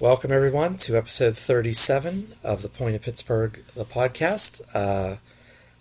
Welcome, 0.00 0.30
everyone, 0.30 0.76
to 0.78 0.96
episode 0.96 1.36
37 1.36 2.34
of 2.44 2.62
the 2.62 2.68
Point 2.68 2.94
of 2.94 3.02
Pittsburgh, 3.02 3.60
the 3.74 3.84
podcast. 3.84 4.60
Uh, 4.74 5.16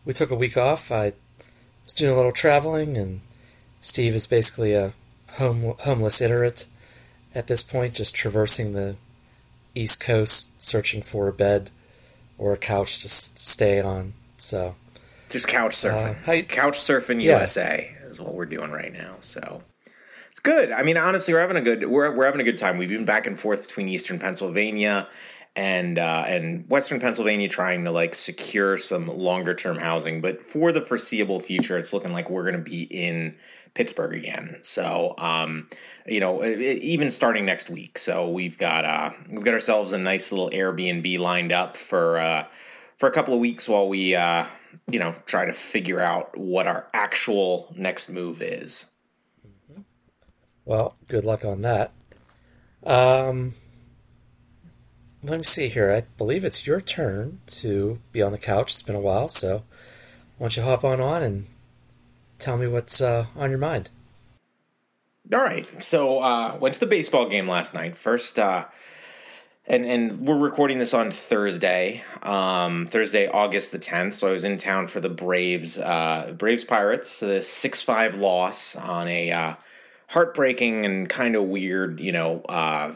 we 0.06 0.14
took 0.14 0.32
a 0.32 0.36
week 0.36 0.58
off. 0.58 0.92
I 0.92 1.14
was 1.86 1.94
doing 1.94 2.12
a 2.14 2.16
little 2.16 2.32
traveling, 2.32 2.98
and 2.98 3.22
Steve 3.80 4.16
is 4.16 4.26
basically 4.26 4.74
a 4.74 4.94
home, 5.34 5.76
homeless 5.80 6.20
iterate 6.20 6.66
at 7.36 7.46
this 7.48 7.62
point, 7.62 7.94
just 7.94 8.16
traversing 8.16 8.74
the 8.74 8.96
East 9.76 10.00
Coast, 10.02 10.60
searching 10.60 11.04
for 11.04 11.28
a 11.28 11.34
bed 11.34 11.70
or 12.40 12.54
a 12.54 12.58
couch 12.58 13.00
to 13.00 13.06
s- 13.06 13.32
stay 13.36 13.80
on. 13.80 14.14
So, 14.38 14.76
Just 15.30 15.48
couch 15.48 15.76
surfing. 15.76 16.28
Uh, 16.28 16.42
couch 16.48 16.80
surfing 16.80 17.22
Yeah. 17.22 17.34
USA 17.38 17.92
is 18.06 18.20
what 18.20 18.34
we're 18.34 18.46
doing 18.46 18.72
right 18.72 18.94
now. 18.94 19.18
So 19.20 19.62
good. 20.48 20.72
I 20.72 20.82
mean, 20.82 20.96
honestly, 20.96 21.34
we're 21.34 21.42
having 21.42 21.58
a 21.58 21.62
good 21.62 21.90
we're 21.90 22.10
we're 22.16 22.26
having 22.26 22.40
a 22.40 22.46
good 22.46 22.58
time. 22.58 22.78
We've 22.78 22.88
been 22.88 23.04
back 23.04 23.28
and 23.28 23.38
forth 23.38 23.64
between 23.68 23.90
Eastern 23.90 24.18
Pennsylvania 24.18 25.10
and 25.58 26.00
uh, 26.00 26.24
and 26.26 26.70
Western 26.70 27.02
Pennsylvania, 27.02 27.50
trying 27.50 27.84
to 27.84 27.92
like 27.92 28.16
secure 28.16 28.78
some 28.78 29.08
longer 29.08 29.54
term 29.54 29.78
housing. 29.78 30.22
But 30.22 30.42
for 30.42 30.72
the 30.72 30.82
foreseeable 30.82 31.42
future, 31.42 31.78
it's 31.78 31.92
looking 31.92 32.14
like 32.14 32.30
we're 32.30 32.44
going 32.44 32.64
to 32.64 32.70
be 32.70 32.84
in 32.84 33.36
Pittsburgh 33.74 34.16
again. 34.16 34.58
So, 34.62 35.16
um, 35.18 35.70
you 36.06 36.22
know, 36.22 36.46
even 36.46 37.10
starting 37.10 37.46
next 37.46 37.70
week. 37.70 37.98
So 37.98 38.30
we've 38.30 38.58
got 38.58 38.86
uh, 38.86 39.10
we've 39.30 39.44
got 39.44 39.54
ourselves 39.54 39.92
a 39.92 39.98
nice 39.98 40.32
little 40.32 40.50
Airbnb 40.52 41.20
lined 41.20 41.52
up 41.52 41.76
for 41.76 42.20
uh, 42.20 42.46
for 42.96 43.10
a 43.10 43.12
couple 43.12 43.34
of 43.34 43.42
weeks 43.42 43.68
while 43.68 43.90
we 43.90 44.16
uh, 44.16 44.46
you 44.90 45.00
know 45.00 45.14
try 45.26 45.44
to 45.46 45.52
figure 45.52 46.00
out 46.00 46.38
what 46.38 46.68
our 46.68 46.88
actual 46.94 47.74
next 47.76 48.10
move 48.10 48.42
is. 48.42 48.86
Well, 50.68 50.96
good 51.08 51.24
luck 51.24 51.46
on 51.46 51.62
that. 51.62 51.92
Um, 52.86 53.54
let 55.24 55.40
me 55.40 55.44
see 55.44 55.70
here. 55.70 55.92
I 55.92 56.02
believe 56.18 56.44
it's 56.44 56.68
your 56.68 56.82
turn 56.82 57.40
to 57.48 58.00
be 58.12 58.22
on 58.22 58.34
the 58.34 58.38
couch. 58.38 58.72
It's 58.72 58.84
been 58.84 58.96
a 58.96 59.00
while, 59.00 59.30
so 59.30 59.64
why 60.38 60.46
don't 60.46 60.58
you 60.58 60.64
hop 60.64 60.84
on 60.84 61.00
on 61.00 61.24
and 61.24 61.46
tell 62.38 62.58
me 62.58 62.68
what's 62.68 63.02
uh, 63.02 63.28
on 63.36 63.50
your 63.50 63.60
mind? 63.60 63.90
All 65.34 65.42
right. 65.42 65.68
So 65.84 66.20
uh 66.20 66.58
went 66.58 66.76
to 66.76 66.80
the 66.80 66.86
baseball 66.86 67.28
game 67.28 67.50
last 67.50 67.74
night. 67.74 67.98
First 67.98 68.40
uh 68.40 68.66
and 69.66 69.86
and 69.86 70.26
we're 70.26 70.38
recording 70.38 70.80
this 70.80 70.94
on 70.94 71.12
Thursday. 71.12 72.02
Um 72.24 72.88
Thursday, 72.88 73.28
August 73.28 73.74
the 73.74 73.80
10th. 73.80 74.14
So 74.14 74.30
I 74.30 74.32
was 74.32 74.46
in 74.46 74.56
town 74.56 74.88
for 74.88 75.02
the 75.02 75.10
Braves 75.10 75.78
uh 75.78 76.34
Braves 76.38 76.64
Pirates, 76.64 77.20
the 77.20 77.40
6-5 77.40 78.18
loss 78.18 78.78
on 78.78 79.10
a 79.10 79.32
uh 79.32 79.56
heartbreaking 80.08 80.86
and 80.86 81.10
kind 81.10 81.36
of 81.36 81.44
weird, 81.44 82.00
you 82.00 82.12
know, 82.12 82.42
uh 82.50 82.94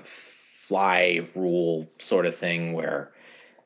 fly 0.71 1.27
rule 1.35 1.91
sort 1.97 2.25
of 2.25 2.33
thing 2.33 2.71
where 2.71 3.11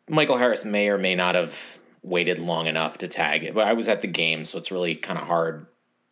Michael 0.10 0.38
Harris 0.38 0.66
may 0.66 0.90
or 0.90 0.98
may 0.98 1.14
not 1.14 1.36
have 1.36 1.78
waited 2.02 2.40
long 2.40 2.68
enough 2.68 2.98
to 3.00 3.08
tag 3.08 3.44
it. 3.44 3.54
But 3.54 3.68
I 3.68 3.74
was 3.74 3.88
at 3.88 4.02
the 4.02 4.08
game, 4.08 4.46
so 4.46 4.58
it's 4.58 4.72
really 4.72 4.96
kind 4.96 5.20
of 5.20 5.28
hard 5.28 5.68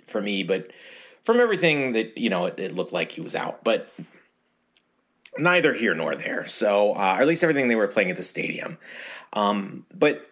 for 0.06 0.22
me, 0.22 0.44
but 0.44 0.72
from 1.24 1.40
everything 1.40 1.94
that 1.94 2.18
you 2.18 2.30
know, 2.30 2.46
it, 2.46 2.60
it 2.60 2.76
looked 2.76 2.94
like 2.94 3.12
he 3.12 3.22
was 3.22 3.34
out, 3.34 3.64
but 3.64 3.92
neither 5.38 5.74
here 5.74 5.96
nor 5.96 6.16
there. 6.16 6.46
So, 6.46 6.94
uh, 6.94 7.16
or 7.18 7.22
at 7.22 7.28
least 7.28 7.44
everything 7.44 7.68
they 7.68 7.76
were 7.76 7.88
playing 7.88 8.12
at 8.12 8.18
the 8.18 8.24
stadium. 8.24 8.78
Um, 9.34 9.86
but 9.94 10.30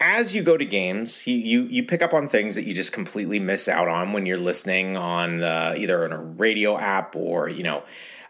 as 0.00 0.34
you 0.34 0.42
go 0.42 0.56
to 0.56 0.64
games, 0.64 1.26
you, 1.26 1.36
you 1.36 1.62
you 1.64 1.82
pick 1.84 2.02
up 2.02 2.14
on 2.14 2.26
things 2.26 2.54
that 2.54 2.64
you 2.64 2.72
just 2.72 2.92
completely 2.92 3.38
miss 3.38 3.68
out 3.68 3.88
on 3.88 4.12
when 4.12 4.26
you're 4.26 4.38
listening 4.38 4.96
on 4.96 5.38
the, 5.38 5.74
either 5.76 6.04
on 6.04 6.12
a 6.12 6.20
radio 6.20 6.78
app 6.78 7.14
or 7.14 7.48
you 7.48 7.62
know 7.62 7.82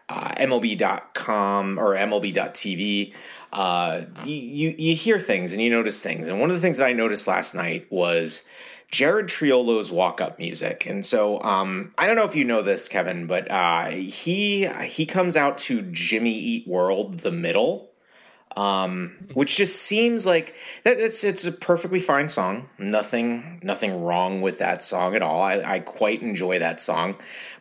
uh, 0.09 0.33
MLB.com 0.35 1.79
or 1.79 1.95
MLB.tv. 1.95 3.13
Uh, 3.53 4.01
you, 4.25 4.35
you 4.35 4.75
you 4.77 4.95
hear 4.95 5.19
things 5.19 5.53
and 5.53 5.61
you 5.61 5.69
notice 5.69 6.01
things, 6.01 6.27
and 6.27 6.39
one 6.39 6.49
of 6.49 6.55
the 6.55 6.61
things 6.61 6.77
that 6.77 6.85
I 6.85 6.93
noticed 6.93 7.27
last 7.27 7.55
night 7.55 7.87
was 7.89 8.43
Jared 8.91 9.27
Triolo's 9.27 9.89
walk 9.91 10.19
up 10.19 10.37
music. 10.37 10.85
And 10.85 11.05
so 11.05 11.41
um, 11.41 11.93
I 11.97 12.07
don't 12.07 12.17
know 12.17 12.25
if 12.25 12.35
you 12.35 12.43
know 12.43 12.61
this, 12.61 12.89
Kevin, 12.89 13.25
but 13.25 13.49
uh, 13.49 13.89
he 13.89 14.67
he 14.67 15.05
comes 15.05 15.37
out 15.37 15.57
to 15.59 15.81
Jimmy 15.81 16.33
Eat 16.33 16.67
World 16.67 17.19
the 17.19 17.31
middle. 17.31 17.90
Um, 18.57 19.15
which 19.33 19.55
just 19.55 19.81
seems 19.81 20.25
like 20.25 20.55
that 20.83 20.99
it's 20.99 21.23
it's 21.23 21.45
a 21.45 21.51
perfectly 21.51 21.99
fine 21.99 22.27
song. 22.27 22.69
Nothing 22.77 23.61
nothing 23.63 24.03
wrong 24.03 24.41
with 24.41 24.57
that 24.57 24.83
song 24.83 25.15
at 25.15 25.21
all. 25.21 25.41
I, 25.41 25.61
I 25.61 25.79
quite 25.79 26.21
enjoy 26.21 26.59
that 26.59 26.81
song. 26.81 27.15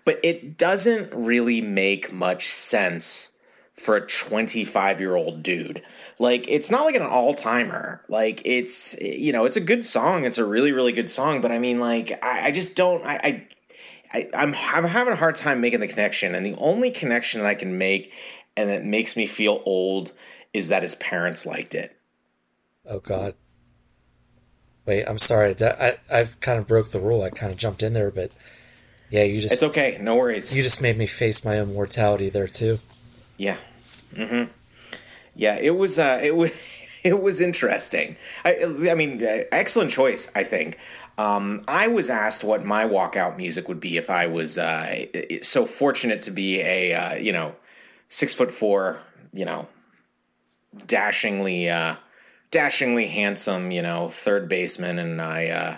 But 0.05 0.19
it 0.25 0.59
doesn't 0.59 1.13
really 1.15 1.61
make 1.61 2.13
much 2.13 2.49
sense 2.49 3.33
for 3.81 3.97
a 3.97 4.07
25 4.07 5.01
year 5.01 5.17
old 5.17 5.43
dude. 5.43 5.83
Like, 6.19 6.47
it's 6.49 6.71
not 6.71 6.85
like 6.85 6.95
an 6.95 7.03
all 7.03 7.33
timer. 7.33 8.03
Like, 8.09 8.43
it's, 8.45 8.95
you 9.01 9.33
know, 9.33 9.47
it's 9.47 9.57
a 9.57 9.61
good 9.61 9.87
song. 9.87 10.25
It's 10.27 10.37
a 10.37 10.45
really, 10.45 10.73
really 10.73 10.93
good 10.93 11.11
song. 11.11 11.41
But 11.41 11.51
I 11.51 11.59
mean, 11.59 11.81
like, 11.81 12.23
I, 12.23 12.49
I 12.49 12.51
just 12.51 12.77
don't, 12.77 13.05
I, 13.07 13.15
I, 13.15 13.49
I, 14.13 14.31
I'm, 14.35 14.55
I'm 14.55 14.85
having 14.85 15.15
a 15.15 15.17
hard 15.17 15.35
time 15.35 15.63
making 15.63 15.81
the 15.81 15.89
connection. 15.89 16.35
And 16.35 16.45
the 16.45 16.57
only 16.57 16.91
connection 16.91 17.41
that 17.41 17.47
I 17.47 17.55
can 17.55 17.79
make 17.79 18.13
and 18.55 18.69
that 18.69 18.85
makes 18.85 19.17
me 19.17 19.27
feel 19.27 19.63
old 19.65 20.13
is 20.53 20.69
that 20.69 20.83
his 20.83 20.95
parents 20.97 21.47
liked 21.47 21.75
it. 21.75 21.97
Oh 22.87 23.01
God. 23.01 23.35
Wait, 24.87 25.05
I'm 25.05 25.19
sorry. 25.19 25.55
I 25.61 25.99
I've 26.11 26.41
kind 26.41 26.59
of 26.59 26.67
broke 26.67 26.91
the 26.91 27.01
rule. 27.01 27.23
I 27.23 27.31
kind 27.31 27.53
of 27.53 27.59
jumped 27.59 27.83
in 27.83 27.93
there, 27.93 28.11
but 28.11 28.33
yeah, 29.11 29.25
you 29.25 29.41
just 29.41 29.55
It's 29.55 29.63
okay. 29.63 29.99
No 30.01 30.17
worries. 30.17 30.55
you 30.55 30.63
just 30.63 30.81
made 30.83 30.97
me 30.97 31.07
face 31.07 31.45
my 31.45 31.59
own 31.59 31.75
mortality 31.75 32.29
there 32.29 32.49
too. 32.49 32.79
Yeah. 33.37 33.57
Mm-hmm. 34.15 34.51
Yeah, 35.35 35.57
it 35.57 35.77
was. 35.77 35.99
Uh, 35.99 36.21
it 36.23 36.37
was. 36.37 36.51
It 37.03 37.23
was 37.23 37.41
interesting. 37.41 38.17
I, 38.45 38.63
I 38.91 38.95
mean, 38.95 39.25
uh, 39.25 39.45
excellent 39.51 39.91
choice. 39.91 40.31
I 40.35 40.45
think. 40.45 40.77
Um, 41.17 41.65
I 41.67 41.89
was 41.89 42.11
asked 42.11 42.45
what 42.45 42.63
my 42.67 42.85
walkout 42.85 43.39
music 43.39 43.69
would 43.69 43.81
be 43.81 43.97
if 43.97 44.11
I 44.11 44.27
was 44.27 44.59
uh, 44.59 45.07
so 45.41 45.65
fortunate 45.65 46.21
to 46.23 46.31
be 46.31 46.61
a 46.61 46.93
uh, 46.93 47.15
you 47.15 47.33
know 47.33 47.55
six 48.09 48.35
foot 48.35 48.51
four, 48.51 49.01
you 49.33 49.47
know, 49.47 49.67
dashingly, 50.87 51.69
uh, 51.69 51.97
dashingly 52.51 53.07
handsome, 53.07 53.71
you 53.71 53.83
know, 53.83 54.09
third 54.09 54.49
baseman, 54.49 54.99
and 54.99 55.21
I. 55.21 55.49
Uh, 55.49 55.77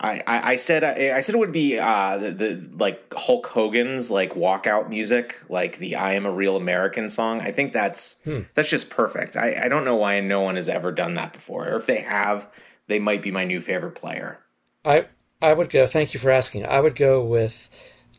I, 0.00 0.22
I, 0.26 0.50
I 0.50 0.56
said 0.56 0.82
I, 0.82 1.16
I 1.16 1.20
said 1.20 1.36
it 1.36 1.38
would 1.38 1.52
be 1.52 1.78
uh, 1.78 2.18
the, 2.18 2.30
the 2.32 2.70
like 2.76 3.14
Hulk 3.14 3.46
Hogan's 3.46 4.10
like 4.10 4.34
walkout 4.34 4.88
music, 4.88 5.40
like 5.48 5.78
the 5.78 5.94
"I 5.94 6.14
Am 6.14 6.26
a 6.26 6.32
Real 6.32 6.56
American" 6.56 7.08
song. 7.08 7.40
I 7.40 7.52
think 7.52 7.72
that's 7.72 8.20
that's 8.54 8.68
just 8.68 8.90
perfect. 8.90 9.36
I, 9.36 9.62
I 9.64 9.68
don't 9.68 9.84
know 9.84 9.94
why 9.94 10.18
no 10.20 10.40
one 10.40 10.56
has 10.56 10.68
ever 10.68 10.90
done 10.90 11.14
that 11.14 11.32
before, 11.32 11.68
or 11.68 11.76
if 11.76 11.86
they 11.86 12.00
have, 12.00 12.50
they 12.88 12.98
might 12.98 13.22
be 13.22 13.30
my 13.30 13.44
new 13.44 13.60
favorite 13.60 13.94
player. 13.94 14.40
I 14.84 15.06
I 15.40 15.52
would 15.54 15.70
go. 15.70 15.86
Thank 15.86 16.12
you 16.12 16.18
for 16.18 16.30
asking. 16.30 16.66
I 16.66 16.80
would 16.80 16.96
go 16.96 17.24
with 17.24 17.70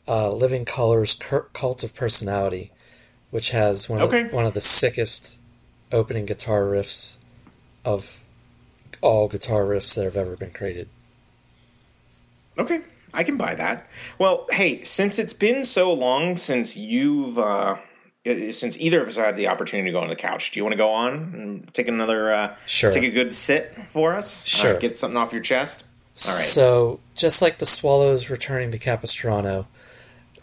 uh, 0.08 0.32
Living 0.32 0.64
Colour's 0.64 1.14
Cur- 1.14 1.50
Cult 1.54 1.84
of 1.84 1.94
Personality, 1.94 2.72
which 3.32 3.52
has 3.52 3.90
one 3.90 4.02
Okay. 4.02 4.22
of, 4.22 4.34
one 4.34 4.46
of 4.46 4.54
the 4.54 4.62
sickest 4.62 5.40
opening 5.92 6.26
guitar 6.26 6.64
riffs 6.64 7.18
of 7.84 8.22
all 9.02 9.28
guitar 9.28 9.64
riffs 9.66 9.96
that 9.96 10.04
have 10.04 10.18
ever 10.18 10.36
been 10.36 10.52
created. 10.52 10.88
Okay, 12.58 12.82
I 13.14 13.24
can 13.24 13.38
buy 13.38 13.56
that. 13.56 13.88
Well, 14.18 14.48
hey, 14.52 14.82
since 14.84 15.20
it's 15.20 15.34
been 15.34 15.64
so 15.64 15.92
long 15.94 16.38
since 16.38 16.76
you've 16.78 17.38
uh, 17.38 17.78
uh, 18.26 18.52
since 18.52 18.78
either 18.80 19.02
of 19.02 19.08
us 19.10 19.18
had 19.18 19.36
the 19.38 19.48
opportunity 19.48 19.90
to 19.90 19.92
go 19.92 20.00
on 20.02 20.08
the 20.08 20.16
couch, 20.16 20.52
do 20.52 20.60
you 20.60 20.64
want 20.64 20.74
to 20.74 20.78
go 20.78 20.90
on 20.90 21.14
and 21.34 21.74
take 21.74 21.88
another 21.88 22.34
uh, 22.34 22.56
Sure. 22.66 22.92
take 22.92 23.04
a 23.04 23.12
good 23.12 23.34
sit 23.34 23.76
for 23.90 24.14
us? 24.14 24.46
Sure. 24.46 24.76
Uh, 24.76 24.80
get 24.80 24.98
something 24.98 25.18
off 25.18 25.32
your 25.34 25.42
chest. 25.42 25.84
All 26.26 26.32
right. 26.34 26.40
So, 26.42 27.00
just 27.14 27.42
like 27.42 27.58
the 27.58 27.66
Swallows 27.66 28.30
returning 28.30 28.72
to 28.72 28.80
Capistrano, 28.80 29.68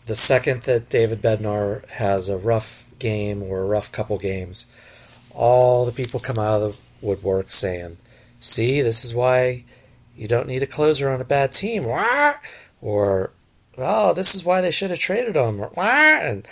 the 0.04 0.14
second 0.14 0.62
that 0.62 0.90
David 0.90 1.22
Bednar 1.22 1.88
has 1.88 2.28
a 2.28 2.36
rough 2.36 2.86
game 2.98 3.42
or 3.42 3.62
a 3.62 3.66
rough 3.66 3.90
couple 3.90 4.18
games, 4.18 4.70
all 5.34 5.84
the 5.84 5.92
people 5.92 6.20
come 6.20 6.38
out 6.38 6.62
of 6.62 6.76
the 6.76 7.06
woodwork 7.06 7.50
saying, 7.50 7.98
"See, 8.40 8.82
this 8.82 9.04
is 9.04 9.14
why 9.14 9.64
you 10.16 10.28
don't 10.28 10.48
need 10.48 10.62
a 10.62 10.66
closer 10.66 11.10
on 11.10 11.20
a 11.20 11.24
bad 11.24 11.52
team." 11.52 11.86
Or, 12.80 13.30
"Oh, 13.78 14.12
this 14.12 14.34
is 14.34 14.44
why 14.44 14.60
they 14.60 14.70
should 14.70 14.90
have 14.90 15.00
traded 15.00 15.36
him." 15.36 15.58
Wah! 15.58 16.18
And, 16.20 16.46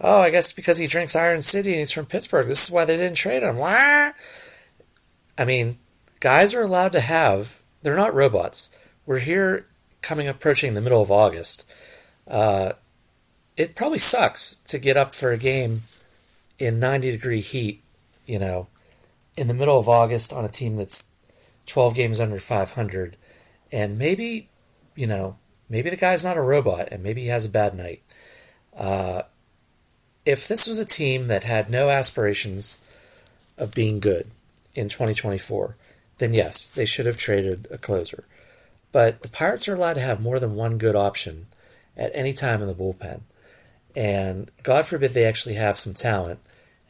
"Oh, 0.00 0.20
I 0.20 0.30
guess 0.30 0.52
because 0.52 0.78
he 0.78 0.86
drinks 0.86 1.16
Iron 1.16 1.42
City 1.42 1.70
and 1.70 1.78
he's 1.80 1.92
from 1.92 2.06
Pittsburgh. 2.06 2.48
This 2.48 2.64
is 2.64 2.70
why 2.70 2.84
they 2.84 2.96
didn't 2.96 3.16
trade 3.16 3.42
him." 3.42 3.58
I 3.60 5.44
mean, 5.44 5.78
guys 6.20 6.54
are 6.54 6.62
allowed 6.62 6.92
to 6.92 7.00
have. 7.00 7.60
They're 7.82 7.96
not 7.96 8.14
robots. 8.14 8.74
We're 9.06 9.18
here 9.18 9.66
coming 10.00 10.28
approaching 10.28 10.74
the 10.74 10.80
middle 10.80 11.02
of 11.02 11.10
August. 11.10 11.70
Uh, 12.26 12.72
it 13.56 13.74
probably 13.74 13.98
sucks 13.98 14.56
to 14.66 14.78
get 14.78 14.96
up 14.96 15.14
for 15.14 15.32
a 15.32 15.38
game 15.38 15.82
in 16.58 16.78
90 16.80 17.10
degree 17.10 17.40
heat, 17.40 17.82
you 18.26 18.38
know, 18.38 18.68
in 19.36 19.48
the 19.48 19.54
middle 19.54 19.78
of 19.78 19.88
August 19.88 20.32
on 20.32 20.44
a 20.44 20.48
team 20.48 20.76
that's 20.76 21.10
12 21.66 21.94
games 21.94 22.20
under 22.20 22.38
500. 22.38 23.16
And 23.72 23.98
maybe, 23.98 24.48
you 24.94 25.06
know, 25.06 25.36
maybe 25.68 25.90
the 25.90 25.96
guy's 25.96 26.24
not 26.24 26.36
a 26.36 26.42
robot 26.42 26.88
and 26.90 27.02
maybe 27.02 27.22
he 27.22 27.28
has 27.28 27.46
a 27.46 27.50
bad 27.50 27.74
night. 27.74 28.02
Uh, 28.76 29.22
if 30.24 30.48
this 30.48 30.66
was 30.66 30.78
a 30.78 30.84
team 30.84 31.28
that 31.28 31.44
had 31.44 31.70
no 31.70 31.90
aspirations 31.90 32.82
of 33.58 33.74
being 33.74 34.00
good 34.00 34.26
in 34.74 34.88
2024, 34.88 35.76
then 36.18 36.34
yes, 36.34 36.68
they 36.68 36.84
should 36.84 37.06
have 37.06 37.16
traded 37.16 37.66
a 37.70 37.78
closer. 37.78 38.24
But 38.92 39.22
the 39.22 39.28
Pirates 39.28 39.68
are 39.68 39.74
allowed 39.74 39.94
to 39.94 40.00
have 40.00 40.20
more 40.20 40.38
than 40.38 40.54
one 40.54 40.78
good 40.78 40.96
option 40.96 41.46
at 41.96 42.12
any 42.14 42.32
time 42.32 42.62
in 42.62 42.68
the 42.68 42.74
bullpen. 42.74 43.22
And 43.96 44.50
God 44.62 44.86
forbid 44.86 45.12
they 45.12 45.24
actually 45.24 45.54
have 45.56 45.78
some 45.78 45.94
talent, 45.94 46.40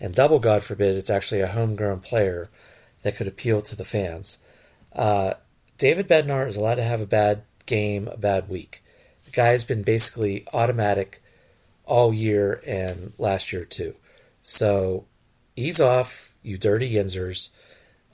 and 0.05 0.15
double 0.15 0.39
God 0.39 0.63
forbid 0.63 0.97
it's 0.97 1.09
actually 1.09 1.41
a 1.41 1.47
homegrown 1.47 2.01
player 2.01 2.51
that 3.03 3.17
could 3.17 3.27
appeal 3.27 3.63
to 3.63 3.75
the 3.75 3.87
fans. 3.87 4.37
Uh, 4.93 5.33
David 5.79 6.07
Bednar 6.07 6.47
is 6.47 6.59
allowed 6.59 6.75
to 6.75 6.83
have 6.83 7.01
a 7.01 7.07
bad 7.07 7.45
game, 7.65 8.09
a 8.09 8.19
bad 8.19 8.51
week. 8.51 8.85
The 9.25 9.31
guy's 9.31 9.65
been 9.65 9.83
basically 9.83 10.47
automatic 10.53 11.23
all 11.87 12.13
year 12.13 12.61
and 12.67 13.15
last 13.17 13.51
year 13.51 13.65
too. 13.65 13.95
So 14.43 15.07
ease 15.57 15.81
off, 15.81 16.35
you 16.43 16.59
dirty 16.59 16.93
Yinzers. 16.93 17.49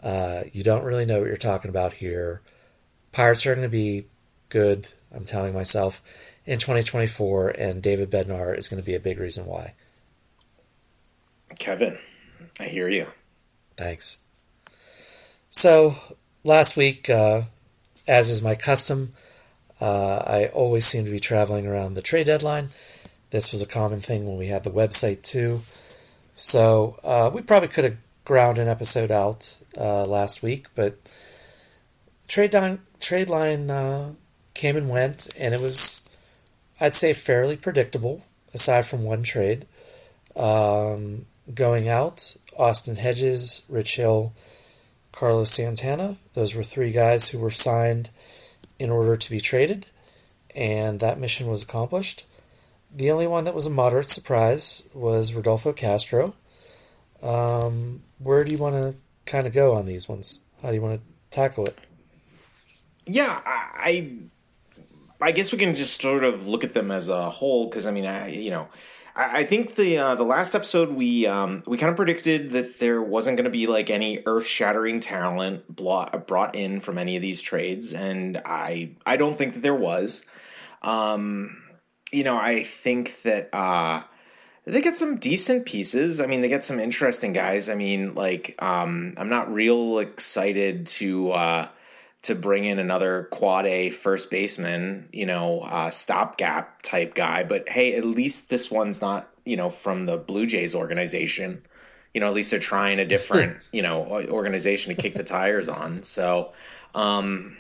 Uh, 0.00 0.44
you 0.52 0.62
don't 0.62 0.84
really 0.84 1.06
know 1.06 1.18
what 1.18 1.26
you're 1.26 1.36
talking 1.36 1.70
about 1.70 1.94
here. 1.94 2.40
Pirates 3.10 3.44
are 3.46 3.54
going 3.56 3.66
to 3.66 3.68
be 3.68 4.06
good, 4.48 4.86
I'm 5.12 5.24
telling 5.24 5.54
myself, 5.54 6.04
in 6.46 6.60
2024, 6.60 7.48
and 7.48 7.82
David 7.82 8.12
Bednar 8.12 8.56
is 8.56 8.68
going 8.68 8.80
to 8.80 8.86
be 8.86 8.94
a 8.94 9.00
big 9.00 9.18
reason 9.18 9.44
why. 9.44 9.74
Kevin, 11.58 11.98
I 12.58 12.64
hear 12.64 12.88
you. 12.88 13.06
Thanks. 13.76 14.22
So, 15.50 15.96
last 16.44 16.76
week, 16.76 17.10
uh, 17.10 17.42
as 18.06 18.30
is 18.30 18.42
my 18.42 18.54
custom, 18.54 19.14
uh, 19.80 20.18
I 20.18 20.46
always 20.48 20.86
seem 20.86 21.04
to 21.04 21.10
be 21.10 21.20
traveling 21.20 21.66
around 21.66 21.94
the 21.94 22.02
trade 22.02 22.26
deadline. 22.26 22.68
This 23.30 23.52
was 23.52 23.62
a 23.62 23.66
common 23.66 24.00
thing 24.00 24.26
when 24.26 24.36
we 24.36 24.48
had 24.48 24.64
the 24.64 24.70
website 24.70 25.22
too. 25.22 25.62
So, 26.36 26.98
uh, 27.02 27.30
we 27.32 27.42
probably 27.42 27.68
could 27.68 27.84
have 27.84 27.96
ground 28.24 28.58
an 28.58 28.68
episode 28.68 29.10
out 29.10 29.56
uh, 29.76 30.04
last 30.06 30.42
week, 30.42 30.66
but 30.74 30.98
trade 32.28 32.54
line 32.54 32.80
trade 33.00 33.28
line 33.28 33.70
uh, 33.70 34.14
came 34.54 34.76
and 34.76 34.88
went, 34.88 35.28
and 35.38 35.54
it 35.54 35.60
was, 35.60 36.08
I'd 36.80 36.94
say, 36.94 37.12
fairly 37.12 37.56
predictable. 37.56 38.24
Aside 38.52 38.84
from 38.84 39.04
one 39.04 39.22
trade, 39.22 39.66
um, 40.34 41.26
going 41.54 41.88
out, 41.88 42.36
Austin 42.56 42.96
Hedges, 42.96 43.62
Rich 43.68 43.96
Hill, 43.96 44.32
Carlos 45.12 45.50
Santana. 45.50 46.16
Those 46.34 46.54
were 46.54 46.62
three 46.62 46.92
guys 46.92 47.30
who 47.30 47.38
were 47.38 47.50
signed 47.50 48.10
in 48.78 48.90
order 48.90 49.16
to 49.16 49.30
be 49.30 49.40
traded, 49.40 49.86
and 50.54 51.00
that 51.00 51.18
mission 51.18 51.46
was 51.46 51.62
accomplished. 51.62 52.26
The 52.94 53.10
only 53.10 53.26
one 53.26 53.44
that 53.44 53.54
was 53.54 53.66
a 53.66 53.70
moderate 53.70 54.10
surprise 54.10 54.88
was 54.94 55.34
Rodolfo 55.34 55.72
Castro. 55.72 56.34
Um, 57.22 58.02
where 58.18 58.44
do 58.44 58.50
you 58.50 58.58
want 58.58 58.74
to 58.76 58.94
kind 59.26 59.46
of 59.46 59.52
go 59.52 59.74
on 59.74 59.86
these 59.86 60.08
ones? 60.08 60.40
How 60.62 60.68
do 60.68 60.74
you 60.74 60.82
want 60.82 61.00
to 61.00 61.36
tackle 61.36 61.66
it? 61.66 61.78
Yeah, 63.06 63.40
I, 63.44 64.18
I 65.20 65.32
guess 65.32 65.52
we 65.52 65.58
can 65.58 65.74
just 65.74 66.00
sort 66.00 66.24
of 66.24 66.48
look 66.48 66.64
at 66.64 66.74
them 66.74 66.90
as 66.90 67.08
a 67.08 67.30
whole 67.30 67.68
because 67.68 67.86
I 67.86 67.90
mean, 67.90 68.06
I 68.06 68.28
you 68.28 68.50
know, 68.50 68.68
I, 69.20 69.44
think 69.44 69.74
the 69.74 69.98
uh, 69.98 70.14
the 70.14 70.24
last 70.24 70.54
episode 70.54 70.92
we 70.92 71.26
um, 71.26 71.62
we 71.66 71.76
kind 71.76 71.90
of 71.90 71.96
predicted 71.96 72.52
that 72.52 72.78
there 72.78 73.02
wasn't 73.02 73.36
going 73.36 73.44
to 73.44 73.50
be 73.50 73.66
like 73.66 73.90
any 73.90 74.22
earth 74.24 74.46
shattering 74.46 75.00
talent 75.00 75.68
brought 75.68 76.54
in 76.54 76.80
from 76.80 76.96
any 76.96 77.16
of 77.16 77.22
these 77.22 77.42
trades, 77.42 77.92
and 77.92 78.40
I 78.44 78.92
I 79.04 79.16
don't 79.16 79.36
think 79.36 79.54
that 79.54 79.60
there 79.60 79.74
was. 79.74 80.24
Um, 80.82 81.62
you 82.12 82.24
know, 82.24 82.38
I 82.38 82.62
think 82.62 83.22
that 83.22 83.54
uh, 83.54 84.02
they 84.64 84.80
get 84.80 84.96
some 84.96 85.18
decent 85.18 85.66
pieces. 85.66 86.20
I 86.20 86.26
mean, 86.26 86.40
they 86.40 86.48
get 86.48 86.64
some 86.64 86.80
interesting 86.80 87.32
guys. 87.32 87.68
I 87.68 87.74
mean, 87.74 88.14
like 88.14 88.54
um, 88.60 89.14
I'm 89.16 89.28
not 89.28 89.52
real 89.52 89.98
excited 89.98 90.86
to. 90.86 91.32
Uh, 91.32 91.68
to 92.22 92.34
bring 92.34 92.64
in 92.64 92.78
another 92.78 93.28
quad 93.30 93.66
A 93.66 93.90
first 93.90 94.30
baseman, 94.30 95.08
you 95.12 95.26
know, 95.26 95.60
uh, 95.60 95.90
stopgap 95.90 96.82
type 96.82 97.14
guy. 97.14 97.44
But 97.44 97.68
hey, 97.68 97.94
at 97.94 98.04
least 98.04 98.50
this 98.50 98.70
one's 98.70 99.00
not, 99.00 99.30
you 99.44 99.56
know, 99.56 99.70
from 99.70 100.06
the 100.06 100.18
Blue 100.18 100.46
Jays 100.46 100.74
organization. 100.74 101.62
You 102.12 102.20
know, 102.20 102.26
at 102.26 102.34
least 102.34 102.50
they're 102.50 102.60
trying 102.60 102.98
a 102.98 103.06
different, 103.06 103.56
you 103.72 103.82
know, 103.82 104.04
organization 104.28 104.94
to 104.94 105.00
kick 105.00 105.14
the 105.14 105.24
tires 105.24 105.68
on. 105.68 106.02
So, 106.02 106.52
um, 106.94 107.56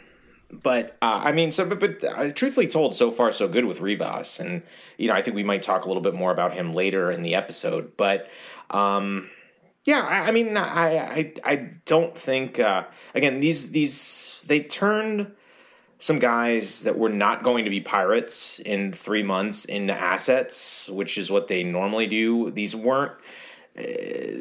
but 0.52 0.96
uh, 1.00 1.22
I 1.24 1.32
mean, 1.32 1.52
so 1.52 1.64
but, 1.64 1.80
but 1.80 2.04
uh, 2.04 2.30
truthfully 2.32 2.66
told, 2.66 2.94
so 2.94 3.10
far 3.10 3.32
so 3.32 3.48
good 3.48 3.64
with 3.64 3.80
Rivas, 3.80 4.40
and 4.40 4.62
you 4.98 5.08
know, 5.08 5.14
I 5.14 5.22
think 5.22 5.36
we 5.36 5.44
might 5.44 5.62
talk 5.62 5.84
a 5.84 5.88
little 5.88 6.02
bit 6.02 6.14
more 6.14 6.32
about 6.32 6.54
him 6.54 6.74
later 6.74 7.10
in 7.12 7.22
the 7.22 7.36
episode. 7.36 7.96
But 7.96 8.28
um, 8.70 9.30
yeah, 9.84 10.00
I, 10.00 10.28
I 10.28 10.30
mean, 10.30 10.56
I, 10.56 10.98
I 10.98 11.34
I 11.44 11.56
don't 11.86 12.16
think 12.16 12.58
uh, 12.58 12.84
again 13.14 13.40
these 13.40 13.70
these 13.70 14.40
they 14.46 14.60
turned 14.60 15.32
some 15.98 16.18
guys 16.18 16.82
that 16.82 16.98
were 16.98 17.10
not 17.10 17.42
going 17.42 17.64
to 17.64 17.70
be 17.70 17.80
pirates 17.80 18.58
in 18.60 18.92
three 18.92 19.22
months 19.22 19.64
into 19.66 19.92
assets, 19.92 20.88
which 20.88 21.18
is 21.18 21.30
what 21.30 21.48
they 21.48 21.62
normally 21.62 22.06
do. 22.06 22.50
These 22.50 22.76
weren't 22.76 23.12
uh, 23.78 23.82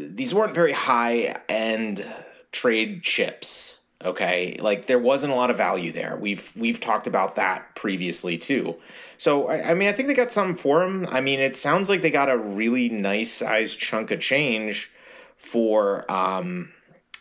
these 0.10 0.34
weren't 0.34 0.56
very 0.56 0.74
high 0.74 1.36
end 1.48 2.06
trade 2.52 3.04
chips. 3.04 3.78
Okay, 4.04 4.58
like 4.62 4.88
there 4.88 5.00
wasn't 5.00 5.34
a 5.34 5.36
lot 5.36 5.52
of 5.52 5.58
value 5.58 5.92
there. 5.92 6.18
We've 6.20 6.52
we've 6.58 6.80
talked 6.82 7.08
about 7.08 7.36
that 7.36 7.76
previously 7.76 8.38
too. 8.38 8.78
So 9.18 9.48
I, 9.48 9.72
I 9.72 9.74
mean, 9.74 9.88
I 9.88 9.94
think 9.94 10.08
they 10.10 10.14
got 10.14 10.32
something 10.32 10.56
for 10.56 10.80
them. 10.80 11.08
I 11.10 11.22
mean, 11.22 11.40
it 11.40 11.56
sounds 11.56 11.90
like 11.90 12.02
they 12.02 12.12
got 12.12 12.30
a 12.30 12.38
really 12.38 12.90
nice 12.90 13.32
sized 13.32 13.80
chunk 13.80 14.12
of 14.12 14.20
change 14.22 14.90
for 15.40 16.10
um, 16.12 16.72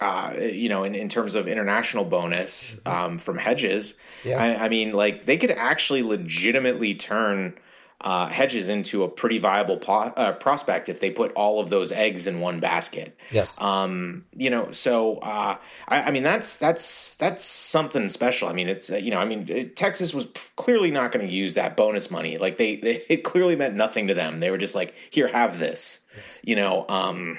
uh, 0.01 0.35
you 0.39 0.69
know 0.69 0.85
in, 0.85 0.95
in 0.95 1.09
terms 1.09 1.35
of 1.35 1.49
international 1.49 2.05
bonus 2.05 2.75
mm-hmm. 2.75 2.89
um, 2.89 3.19
from 3.19 3.39
hedges. 3.39 3.95
Yeah. 4.25 4.43
I, 4.43 4.65
I, 4.65 4.69
mean, 4.69 4.93
like 4.93 5.27
they 5.27 5.37
could 5.37 5.53
actually 5.53 6.03
legitimately 6.03 6.95
turn 6.97 7.57
uh, 8.01 8.29
hedges 8.29 8.69
into 8.69 9.03
a 9.03 9.09
pretty 9.09 9.39
viable 9.39 9.77
po- 9.77 10.13
uh, 10.17 10.33
prospect 10.33 10.89
if 10.89 11.01
they 11.01 11.11
put 11.11 11.33
all 11.33 11.61
of 11.61 11.69
those 11.69 11.91
eggs 11.91 12.27
in 12.27 12.41
one 12.41 12.61
basket. 12.61 13.17
Yes. 13.31 13.61
Um, 13.61 14.25
you 14.37 14.51
know, 14.51 14.71
so 14.71 15.17
uh, 15.19 15.57
I, 15.89 16.03
I, 16.03 16.11
mean 16.13 16.23
that's 16.23 16.59
that's 16.59 17.15
that's 17.15 17.45
something 17.45 18.09
special. 18.09 18.49
I 18.49 18.53
mean, 18.53 18.69
it's 18.69 18.91
uh, 18.91 18.97
you 18.97 19.11
know, 19.11 19.19
I 19.19 19.25
mean, 19.25 19.47
it, 19.49 19.77
Texas 19.77 20.15
was 20.15 20.29
clearly 20.55 20.93
not 20.93 21.11
going 21.11 21.27
to 21.27 21.33
use 21.33 21.55
that 21.55 21.77
bonus 21.77 22.09
money. 22.11 22.39
Like 22.39 22.59
they, 22.59 22.77
they, 22.77 23.03
it 23.09 23.25
clearly 23.25 23.57
meant 23.57 23.75
nothing 23.75 24.07
to 24.09 24.15
them. 24.15 24.39
They 24.41 24.51
were 24.51 24.59
just 24.59 24.75
like, 24.77 24.95
here, 25.11 25.29
have 25.29 25.59
this. 25.59 26.01
Yes. 26.17 26.41
You 26.45 26.57
know. 26.57 26.87
Um, 26.89 27.39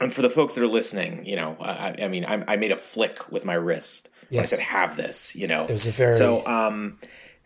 and 0.00 0.12
for 0.12 0.22
the 0.22 0.30
folks 0.30 0.54
that 0.54 0.64
are 0.64 0.68
listening, 0.68 1.24
you 1.26 1.36
know, 1.36 1.56
I, 1.60 1.94
I 2.02 2.08
mean, 2.08 2.24
I, 2.24 2.42
I, 2.48 2.56
made 2.56 2.72
a 2.72 2.76
flick 2.76 3.30
with 3.30 3.44
my 3.44 3.54
wrist. 3.54 4.08
Yes. 4.30 4.52
I 4.52 4.56
said, 4.56 4.64
"Have 4.64 4.96
this," 4.96 5.36
you 5.36 5.46
know. 5.46 5.64
It 5.64 5.72
was 5.72 5.86
a 5.86 5.90
very 5.90 6.14
so 6.14 6.46
um, 6.46 6.98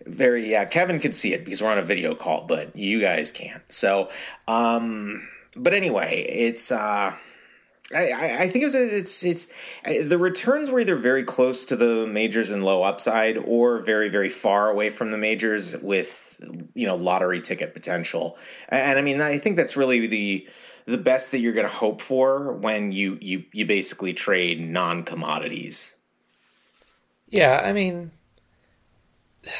very 0.06 0.48
yeah. 0.50 0.64
Kevin 0.64 1.00
could 1.00 1.14
see 1.14 1.32
it 1.32 1.44
because 1.44 1.62
we're 1.62 1.70
on 1.70 1.78
a 1.78 1.82
video 1.82 2.14
call, 2.14 2.46
but 2.46 2.76
you 2.76 3.00
guys 3.00 3.30
can't. 3.30 3.62
So, 3.72 4.10
um, 4.46 5.28
but 5.56 5.74
anyway, 5.74 6.26
it's 6.28 6.70
uh, 6.70 7.14
I, 7.94 8.36
I 8.44 8.48
think 8.48 8.62
it 8.62 8.64
was, 8.64 8.74
it's 8.74 9.24
it's 9.24 9.48
the 9.84 10.18
returns 10.18 10.70
were 10.70 10.80
either 10.80 10.96
very 10.96 11.22
close 11.22 11.64
to 11.66 11.76
the 11.76 12.06
majors 12.06 12.50
and 12.50 12.64
low 12.64 12.82
upside, 12.82 13.38
or 13.38 13.78
very 13.78 14.08
very 14.08 14.28
far 14.28 14.70
away 14.70 14.90
from 14.90 15.10
the 15.10 15.18
majors 15.18 15.76
with 15.78 16.38
you 16.74 16.86
know 16.86 16.96
lottery 16.96 17.40
ticket 17.40 17.74
potential. 17.74 18.38
And, 18.68 18.80
and 18.82 18.98
I 18.98 19.02
mean, 19.02 19.20
I 19.20 19.38
think 19.38 19.56
that's 19.56 19.76
really 19.76 20.06
the 20.06 20.46
the 20.86 20.98
best 20.98 21.30
that 21.30 21.38
you're 21.38 21.52
going 21.52 21.66
to 21.66 21.72
hope 21.72 22.00
for 22.00 22.52
when 22.52 22.92
you 22.92 23.18
you 23.20 23.44
you 23.52 23.64
basically 23.66 24.12
trade 24.12 24.60
non 24.60 25.02
commodities. 25.02 25.96
Yeah, 27.28 27.60
I 27.64 27.72
mean, 27.72 28.10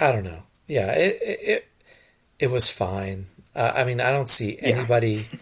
I 0.00 0.12
don't 0.12 0.24
know. 0.24 0.42
Yeah, 0.66 0.92
it 0.92 1.18
it 1.20 1.68
it 2.38 2.50
was 2.50 2.68
fine. 2.70 3.26
Uh, 3.54 3.72
I 3.74 3.84
mean, 3.84 4.00
I 4.00 4.10
don't 4.10 4.28
see 4.28 4.58
anybody. 4.60 5.28
Yeah. 5.30 5.38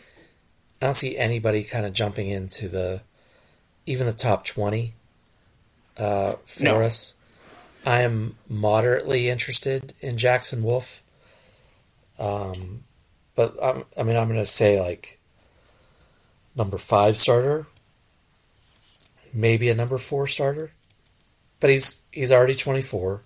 I 0.80 0.86
don't 0.86 0.94
see 0.94 1.16
anybody 1.16 1.62
kind 1.62 1.86
of 1.86 1.92
jumping 1.92 2.28
into 2.28 2.68
the 2.68 3.02
even 3.86 4.06
the 4.06 4.12
top 4.12 4.44
twenty 4.44 4.94
uh, 5.96 6.34
for 6.44 6.64
no. 6.64 6.82
us. 6.82 7.14
I 7.84 8.02
am 8.02 8.36
moderately 8.48 9.28
interested 9.28 9.92
in 10.00 10.16
Jackson 10.16 10.62
Wolf. 10.62 11.02
Um, 12.18 12.84
but 13.34 13.56
I'm, 13.62 13.84
I 13.98 14.02
mean, 14.02 14.16
I'm 14.16 14.28
going 14.28 14.38
to 14.38 14.46
say 14.46 14.80
like 14.80 15.18
number 16.54 16.78
five 16.78 17.16
starter, 17.16 17.66
maybe 19.32 19.68
a 19.68 19.74
number 19.74 19.98
four 19.98 20.26
starter, 20.26 20.72
but 21.60 21.70
he's 21.70 22.02
he's 22.12 22.32
already 22.32 22.54
24, 22.54 23.22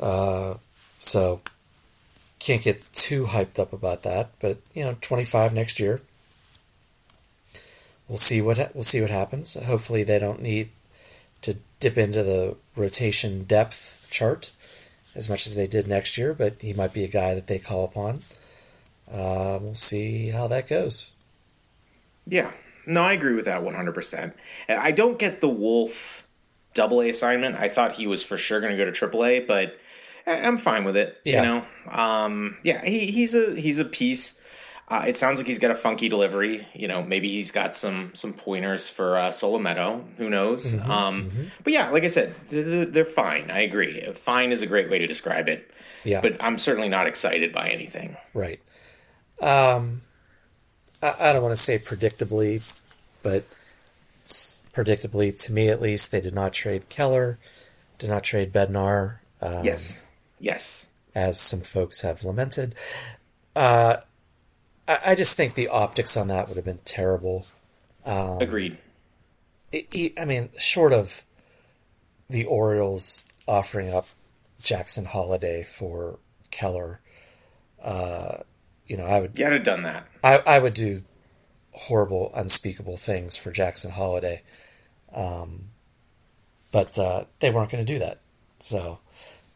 uh, 0.00 0.54
so 0.98 1.40
can't 2.38 2.62
get 2.62 2.92
too 2.92 3.26
hyped 3.26 3.58
up 3.58 3.72
about 3.72 4.02
that. 4.02 4.30
But 4.40 4.58
you 4.74 4.84
know, 4.84 4.96
25 5.00 5.54
next 5.54 5.80
year. 5.80 6.00
We'll 8.08 8.18
see 8.18 8.42
what 8.42 8.74
we'll 8.74 8.82
see 8.82 9.00
what 9.00 9.10
happens. 9.10 9.54
Hopefully, 9.64 10.02
they 10.02 10.18
don't 10.18 10.42
need 10.42 10.70
to 11.42 11.56
dip 11.80 11.96
into 11.96 12.22
the 12.22 12.56
rotation 12.76 13.44
depth 13.44 14.06
chart 14.10 14.52
as 15.14 15.28
much 15.28 15.46
as 15.46 15.54
they 15.54 15.66
did 15.66 15.86
next 15.86 16.16
year, 16.18 16.34
but 16.34 16.60
he 16.60 16.72
might 16.72 16.92
be 16.92 17.04
a 17.04 17.08
guy 17.08 17.34
that 17.34 17.46
they 17.46 17.58
call 17.58 17.84
upon. 17.84 18.20
Uh, 19.12 19.58
we'll 19.60 19.74
see 19.74 20.28
how 20.28 20.48
that 20.48 20.68
goes. 20.68 21.10
Yeah, 22.26 22.52
no, 22.86 23.02
I 23.02 23.12
agree 23.12 23.34
with 23.34 23.46
that 23.46 23.62
100%. 23.62 24.32
I 24.68 24.92
don't 24.92 25.18
get 25.18 25.40
the 25.40 25.48
Wolf 25.48 26.26
double 26.74 27.00
A 27.02 27.08
assignment. 27.08 27.56
I 27.56 27.68
thought 27.68 27.92
he 27.92 28.06
was 28.06 28.22
for 28.22 28.36
sure 28.36 28.60
going 28.60 28.72
to 28.72 28.76
go 28.76 28.84
to 28.84 28.92
triple 28.92 29.24
A, 29.24 29.40
but 29.40 29.78
I'm 30.26 30.56
fine 30.56 30.84
with 30.84 30.96
it. 30.96 31.18
Yeah. 31.24 31.42
You 31.42 31.48
know, 31.48 31.64
um, 31.90 32.56
yeah, 32.62 32.84
he, 32.84 33.06
he's 33.06 33.34
a 33.34 33.54
he's 33.54 33.78
a 33.78 33.84
piece. 33.84 34.40
Uh, 34.88 35.04
it 35.06 35.16
sounds 35.16 35.38
like 35.38 35.46
he's 35.46 35.58
got 35.58 35.70
a 35.70 35.74
funky 35.74 36.08
delivery. 36.08 36.66
You 36.74 36.86
know, 36.86 37.02
maybe 37.02 37.28
he's 37.28 37.50
got 37.50 37.74
some 37.74 38.14
some 38.14 38.32
pointers 38.32 38.88
for 38.88 39.16
uh, 39.16 39.30
Solometo. 39.30 40.04
Who 40.18 40.30
knows? 40.30 40.74
Mm-hmm, 40.74 40.90
um, 40.90 41.30
But 41.64 41.72
yeah, 41.72 41.90
like 41.90 42.04
I 42.04 42.08
said, 42.08 42.34
they're, 42.50 42.84
they're 42.84 43.04
fine. 43.04 43.50
I 43.50 43.60
agree. 43.60 44.00
Fine 44.14 44.52
is 44.52 44.62
a 44.62 44.66
great 44.66 44.90
way 44.90 44.98
to 44.98 45.06
describe 45.06 45.48
it. 45.48 45.70
Yeah. 46.04 46.20
But 46.20 46.36
I'm 46.40 46.58
certainly 46.58 46.88
not 46.88 47.06
excited 47.06 47.52
by 47.52 47.68
anything. 47.68 48.16
Right. 48.34 48.60
Um, 49.42 50.02
I, 51.02 51.14
I 51.20 51.32
don't 51.32 51.42
want 51.42 51.52
to 51.56 51.62
say 51.62 51.78
predictably, 51.78 52.72
but 53.22 53.44
predictably, 54.72 55.36
to 55.46 55.52
me 55.52 55.68
at 55.68 55.82
least, 55.82 56.10
they 56.12 56.20
did 56.20 56.34
not 56.34 56.52
trade 56.52 56.88
Keller, 56.88 57.38
did 57.98 58.08
not 58.08 58.22
trade 58.24 58.52
Bednar, 58.52 59.16
um, 59.40 59.64
Yes. 59.64 60.02
Yes. 60.38 60.86
as 61.14 61.38
some 61.40 61.60
folks 61.60 62.00
have 62.02 62.24
lamented. 62.24 62.74
Uh, 63.54 63.96
I, 64.88 64.98
I 65.08 65.14
just 65.14 65.36
think 65.36 65.54
the 65.54 65.68
optics 65.68 66.16
on 66.16 66.28
that 66.28 66.48
would 66.48 66.56
have 66.56 66.64
been 66.64 66.80
terrible. 66.84 67.46
Agreed. 68.06 68.78
I- 69.74 69.86
I 69.94 70.12
I 70.20 70.24
mean, 70.24 70.50
short 70.58 70.92
of 70.92 71.22
the 72.28 72.44
Orioles 72.44 73.24
offering 73.48 73.92
up 73.92 74.06
Jackson 74.62 75.04
Holliday 75.06 75.62
for 75.64 76.18
Keller, 76.50 77.00
uh, 77.82 78.38
you 78.92 78.98
know, 78.98 79.06
I 79.06 79.22
would 79.22 79.38
Yeah, 79.38 79.46
I'd 79.46 79.54
have 79.54 79.62
done 79.62 79.84
that. 79.84 80.06
I, 80.22 80.36
I 80.46 80.58
would 80.58 80.74
do 80.74 81.02
horrible, 81.70 82.30
unspeakable 82.34 82.98
things 82.98 83.38
for 83.38 83.50
Jackson 83.50 83.90
Holliday. 83.90 84.42
Um, 85.14 85.68
but 86.74 86.98
uh, 86.98 87.24
they 87.40 87.50
weren't 87.50 87.70
going 87.70 87.82
to 87.82 87.90
do 87.90 87.98
that. 88.00 88.20
So, 88.58 88.98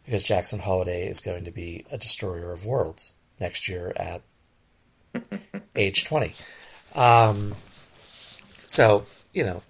because 0.07 0.25
Jackson 0.25 0.61
Holliday 0.61 1.07
is 1.07 1.21
going 1.21 1.45
to 1.45 1.51
be 1.51 1.85
a 1.93 1.99
destroyer 1.99 2.51
of 2.51 2.65
worlds 2.65 3.13
next 3.39 3.69
year 3.69 3.93
at 3.97 4.23
age 5.77 6.07
20. 6.07 6.33
Um, 6.95 7.57
so, 8.65 9.05
you 9.35 9.45
know, 9.45 9.63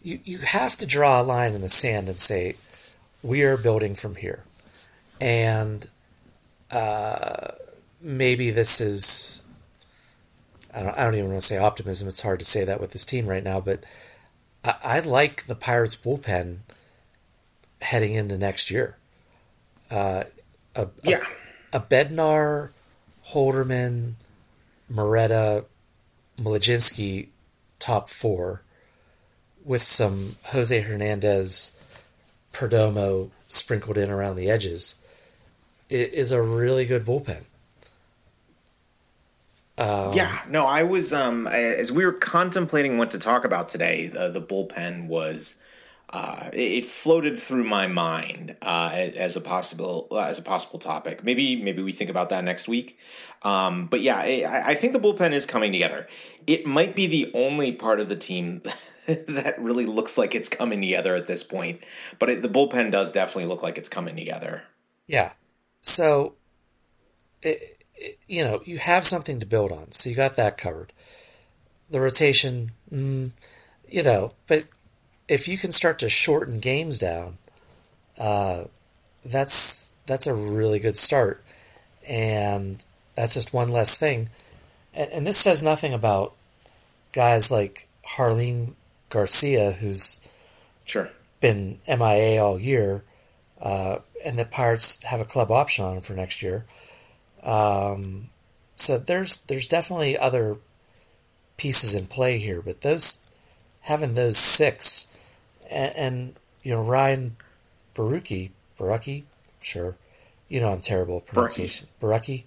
you, 0.00 0.20
you 0.22 0.38
have 0.38 0.76
to 0.76 0.86
draw 0.86 1.20
a 1.20 1.24
line 1.24 1.54
in 1.54 1.60
the 1.60 1.68
sand 1.68 2.08
and 2.08 2.20
say, 2.20 2.54
we 3.24 3.42
are 3.42 3.56
building 3.56 3.96
from 3.96 4.14
here. 4.14 4.44
And 5.20 5.90
uh, 6.70 7.48
maybe 8.00 8.50
this 8.50 8.80
is 8.80 9.46
I 10.74 10.82
don't, 10.82 10.96
I 10.98 11.04
don't 11.04 11.14
even 11.14 11.30
want 11.30 11.40
to 11.40 11.46
say 11.46 11.56
optimism. 11.58 12.08
It's 12.08 12.22
hard 12.22 12.40
to 12.40 12.46
say 12.46 12.64
that 12.64 12.80
with 12.80 12.90
this 12.92 13.06
team 13.06 13.26
right 13.26 13.42
now, 13.42 13.60
but 13.60 13.84
I, 14.64 14.74
I 14.84 15.00
like 15.00 15.46
the 15.46 15.54
Pirates 15.54 15.96
bullpen 15.96 16.58
heading 17.80 18.14
into 18.14 18.36
next 18.38 18.70
year. 18.70 18.96
Uh, 19.90 20.24
a, 20.76 20.82
a, 20.82 20.88
Yeah. 21.02 21.24
a 21.72 21.80
Bednar, 21.80 22.70
Holderman, 23.28 24.14
Moreta, 24.90 25.64
Mlodzinski 26.38 27.28
top 27.78 28.08
four 28.10 28.62
with 29.64 29.82
some 29.82 30.36
Jose 30.46 30.80
Hernandez, 30.80 31.82
Perdomo 32.52 33.30
sprinkled 33.48 33.96
in 33.98 34.10
around 34.10 34.36
the 34.36 34.50
edges 34.50 35.00
i- 35.90 35.94
is 35.94 36.30
a 36.32 36.42
really 36.42 36.84
good 36.84 37.04
bullpen. 37.04 37.42
Um, 39.78 40.12
yeah, 40.12 40.42
no, 40.48 40.66
I 40.66 40.82
was 40.82 41.12
um 41.12 41.46
as 41.46 41.92
we 41.92 42.04
were 42.04 42.12
contemplating 42.12 42.98
what 42.98 43.10
to 43.12 43.18
talk 43.18 43.44
about 43.44 43.68
today. 43.68 44.08
The 44.08 44.28
the 44.28 44.42
bullpen 44.42 45.06
was 45.06 45.60
uh, 46.10 46.48
it 46.54 46.86
floated 46.86 47.38
through 47.38 47.64
my 47.64 47.86
mind 47.86 48.56
uh, 48.62 48.90
as 48.94 49.36
a 49.36 49.40
possible 49.40 50.08
uh, 50.10 50.20
as 50.20 50.38
a 50.38 50.42
possible 50.42 50.78
topic. 50.78 51.22
Maybe 51.22 51.62
maybe 51.62 51.82
we 51.82 51.92
think 51.92 52.08
about 52.08 52.30
that 52.30 52.44
next 52.44 52.66
week. 52.66 52.98
Um, 53.42 53.86
but 53.86 54.00
yeah, 54.00 54.16
I, 54.16 54.70
I 54.70 54.74
think 54.74 54.94
the 54.94 55.00
bullpen 55.00 55.32
is 55.32 55.44
coming 55.44 55.70
together. 55.70 56.08
It 56.46 56.66
might 56.66 56.96
be 56.96 57.06
the 57.06 57.30
only 57.34 57.72
part 57.72 58.00
of 58.00 58.08
the 58.08 58.16
team 58.16 58.62
that 59.06 59.56
really 59.58 59.86
looks 59.86 60.16
like 60.16 60.34
it's 60.34 60.48
coming 60.48 60.80
together 60.80 61.14
at 61.14 61.26
this 61.26 61.42
point. 61.42 61.82
But 62.18 62.30
it, 62.30 62.42
the 62.42 62.48
bullpen 62.48 62.90
does 62.90 63.12
definitely 63.12 63.46
look 63.46 63.62
like 63.62 63.76
it's 63.76 63.88
coming 63.88 64.16
together. 64.16 64.62
Yeah. 65.06 65.32
So, 65.82 66.34
it, 67.42 67.77
you 68.26 68.44
know, 68.44 68.60
you 68.64 68.78
have 68.78 69.04
something 69.04 69.40
to 69.40 69.46
build 69.46 69.72
on. 69.72 69.92
So 69.92 70.10
you 70.10 70.16
got 70.16 70.36
that 70.36 70.58
covered. 70.58 70.92
The 71.90 72.00
rotation, 72.00 72.72
mm, 72.92 73.30
you 73.88 74.02
know, 74.02 74.32
but 74.46 74.64
if 75.28 75.48
you 75.48 75.58
can 75.58 75.72
start 75.72 75.98
to 76.00 76.08
shorten 76.08 76.58
games 76.60 76.98
down, 76.98 77.38
uh, 78.18 78.64
that's 79.24 79.92
that's 80.06 80.26
a 80.26 80.34
really 80.34 80.78
good 80.78 80.96
start, 80.96 81.42
and 82.08 82.84
that's 83.14 83.34
just 83.34 83.52
one 83.52 83.70
less 83.70 83.96
thing. 83.96 84.30
And, 84.94 85.10
and 85.12 85.26
this 85.26 85.38
says 85.38 85.62
nothing 85.62 85.92
about 85.92 86.34
guys 87.12 87.50
like 87.50 87.88
Jarlin 88.16 88.74
Garcia, 89.10 89.72
who's 89.72 90.26
Sure. 90.84 91.10
been 91.40 91.78
MIA 91.86 92.42
all 92.42 92.58
year, 92.58 93.02
uh, 93.60 93.98
and 94.24 94.38
the 94.38 94.44
Pirates 94.44 95.02
have 95.04 95.20
a 95.20 95.26
club 95.26 95.50
option 95.50 95.84
on 95.84 95.96
him 95.96 96.02
for 96.02 96.14
next 96.14 96.42
year. 96.42 96.64
Um, 97.42 98.30
so 98.76 98.98
there's 98.98 99.42
there's 99.42 99.66
definitely 99.66 100.16
other 100.18 100.56
pieces 101.56 101.94
in 101.94 102.06
play 102.06 102.38
here, 102.38 102.62
but 102.62 102.80
those 102.82 103.24
having 103.82 104.14
those 104.14 104.36
six, 104.38 105.16
and, 105.70 105.96
and 105.96 106.34
you 106.62 106.72
know 106.72 106.82
Ryan 106.82 107.36
Borucki, 107.94 108.50
Borucki, 108.78 109.24
sure, 109.60 109.96
you 110.48 110.60
know 110.60 110.68
I'm 110.70 110.80
terrible 110.80 111.18
at 111.18 111.26
pronunciation, 111.26 111.88
Borucki, 112.00 112.44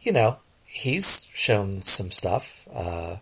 you 0.00 0.12
know 0.12 0.38
he's 0.64 1.28
shown 1.34 1.82
some 1.82 2.12
stuff 2.12 2.68
uh, 2.72 3.16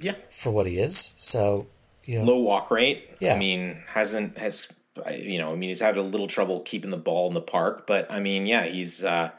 Yeah. 0.00 0.14
for 0.32 0.50
what 0.50 0.66
he 0.66 0.78
is. 0.78 1.14
So 1.18 1.66
you 2.04 2.18
know, 2.18 2.24
low 2.24 2.38
walk 2.38 2.70
rate. 2.72 3.10
Yeah. 3.20 3.34
I 3.34 3.38
mean, 3.38 3.82
hasn't 3.86 4.38
has 4.38 4.68
you 5.12 5.38
know, 5.38 5.52
I 5.52 5.56
mean, 5.56 5.70
he's 5.70 5.80
had 5.80 5.96
a 5.96 6.02
little 6.02 6.26
trouble 6.28 6.60
keeping 6.60 6.90
the 6.90 6.96
ball 6.96 7.28
in 7.28 7.34
the 7.34 7.40
park, 7.40 7.86
but 7.86 8.10
I 8.10 8.20
mean, 8.20 8.46
yeah, 8.46 8.64
he's 8.66 9.04
uh, 9.04 9.30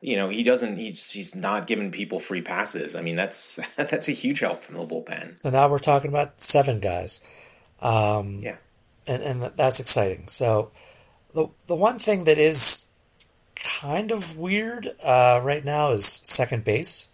you 0.00 0.16
know, 0.16 0.28
he 0.28 0.42
doesn't 0.42 0.76
he's 0.78 1.10
he's 1.10 1.34
not 1.34 1.66
giving 1.66 1.90
people 1.90 2.20
free 2.20 2.42
passes. 2.42 2.94
I 2.94 3.02
mean, 3.02 3.16
that's 3.16 3.58
that's 3.76 4.08
a 4.08 4.12
huge 4.12 4.40
help 4.40 4.62
from 4.62 4.76
the 4.76 4.86
bullpen. 4.86 5.36
So 5.42 5.50
now 5.50 5.68
we're 5.68 5.78
talking 5.78 6.08
about 6.10 6.40
seven 6.40 6.80
guys, 6.80 7.20
um, 7.80 8.40
Yeah. 8.42 8.56
and 9.06 9.22
and 9.22 9.42
that's 9.56 9.80
exciting. 9.80 10.28
So 10.28 10.70
the 11.34 11.48
the 11.66 11.74
one 11.76 11.98
thing 11.98 12.24
that 12.24 12.38
is 12.38 12.90
kind 13.56 14.12
of 14.12 14.36
weird 14.38 14.88
uh, 15.04 15.40
right 15.42 15.64
now 15.64 15.90
is 15.90 16.04
second 16.04 16.64
base. 16.64 17.08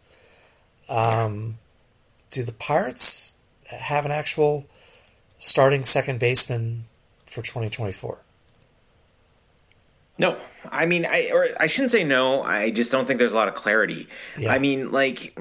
Um, 0.88 1.58
Do 2.30 2.42
the 2.42 2.52
Pirates 2.52 3.38
have 3.70 4.04
an 4.04 4.10
actual 4.12 4.66
starting 5.38 5.84
second 5.84 6.20
baseman 6.20 6.84
for 7.26 7.40
2024? 7.42 8.18
No, 10.18 10.38
I 10.70 10.86
mean, 10.86 11.06
I 11.06 11.30
or 11.32 11.48
I 11.58 11.66
shouldn't 11.66 11.90
say 11.90 12.04
no. 12.04 12.42
I 12.42 12.70
just 12.70 12.92
don't 12.92 13.06
think 13.06 13.18
there's 13.18 13.32
a 13.32 13.36
lot 13.36 13.48
of 13.48 13.54
clarity. 13.54 14.08
Yeah. 14.38 14.52
I 14.52 14.58
mean, 14.58 14.92
like, 14.92 15.38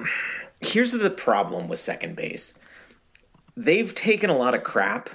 here's 0.62 0.92
the 0.92 1.10
problem 1.10 1.68
with 1.68 1.80
second 1.80 2.16
base. 2.16 2.56
They've 3.56 3.94
taken 3.94 4.30
a 4.30 4.38
lot 4.38 4.56
of 4.56 4.64
crap 4.64 5.10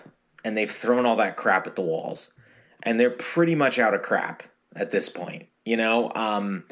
and 0.44 0.56
they've 0.56 0.70
thrown 0.70 1.06
all 1.06 1.16
that 1.16 1.36
crap 1.36 1.66
at 1.66 1.74
the 1.74 1.82
walls, 1.82 2.32
and 2.82 3.00
they're 3.00 3.10
pretty 3.10 3.54
much 3.54 3.78
out 3.78 3.94
of 3.94 4.02
crap 4.02 4.44
at 4.76 4.90
this 4.90 5.08
point. 5.08 5.46
You 5.64 5.76
know, 5.76 6.12
um, 6.14 6.64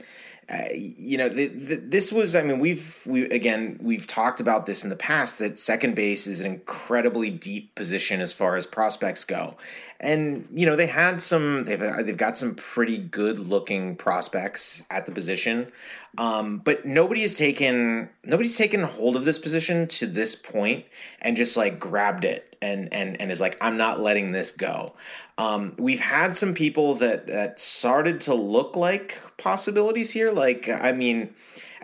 uh, 0.49 0.69
you 0.73 1.19
know, 1.19 1.29
th- 1.29 1.53
th- 1.53 1.81
this 1.85 2.13
was. 2.13 2.37
I 2.37 2.43
mean, 2.43 2.61
we've 2.61 3.03
we 3.05 3.29
again 3.31 3.79
we've 3.83 4.07
talked 4.07 4.41
about 4.41 4.67
this 4.67 4.85
in 4.85 4.91
the 4.91 4.97
past 4.97 5.41
that 5.41 5.59
second 5.59 5.97
base 5.97 6.29
is 6.29 6.41
an 6.41 6.47
incredibly 6.47 7.31
deep 7.31 7.75
position 7.75 8.21
as 8.21 8.33
far 8.33 8.55
as 8.55 8.65
prospects 8.65 9.25
go, 9.25 9.57
and 10.01 10.47
you 10.53 10.67
know 10.67 10.77
they 10.77 10.87
had 10.87 11.21
some. 11.23 11.65
They've 11.65 11.81
they've 11.81 12.17
got 12.17 12.37
some 12.37 12.55
pretty 12.55 12.99
good 12.99 13.39
looking 13.39 13.97
prospects 13.97 14.83
at 14.91 15.07
the 15.07 15.13
position, 15.13 15.73
um, 16.19 16.59
but 16.59 16.85
nobody 16.85 17.23
has 17.23 17.37
taken 17.37 18.11
nobody's 18.25 18.57
taken 18.57 18.83
hold 18.83 19.17
of 19.17 19.25
this 19.25 19.39
position 19.39 19.87
to 19.89 20.07
this 20.07 20.35
point 20.35 20.85
and 21.21 21.37
just 21.37 21.57
like 21.57 21.81
grabbed 21.81 22.25
it 22.25 22.57
and 22.61 22.93
and 22.93 23.21
and 23.21 23.31
is 23.31 23.41
like 23.41 23.57
I'm 23.61 23.77
not 23.77 24.01
letting 24.01 24.33
this 24.33 24.51
go. 24.51 24.95
Um, 25.39 25.75
we've 25.79 26.01
had 26.01 26.37
some 26.37 26.55
people 26.55 26.95
that 26.97 27.27
that 27.27 27.59
started 27.59 28.21
to 28.23 28.35
look 28.35 28.77
like 28.77 29.19
possibilities 29.39 30.11
here. 30.11 30.31
Like 30.31 30.69
I 30.69 30.93
mean, 30.93 31.35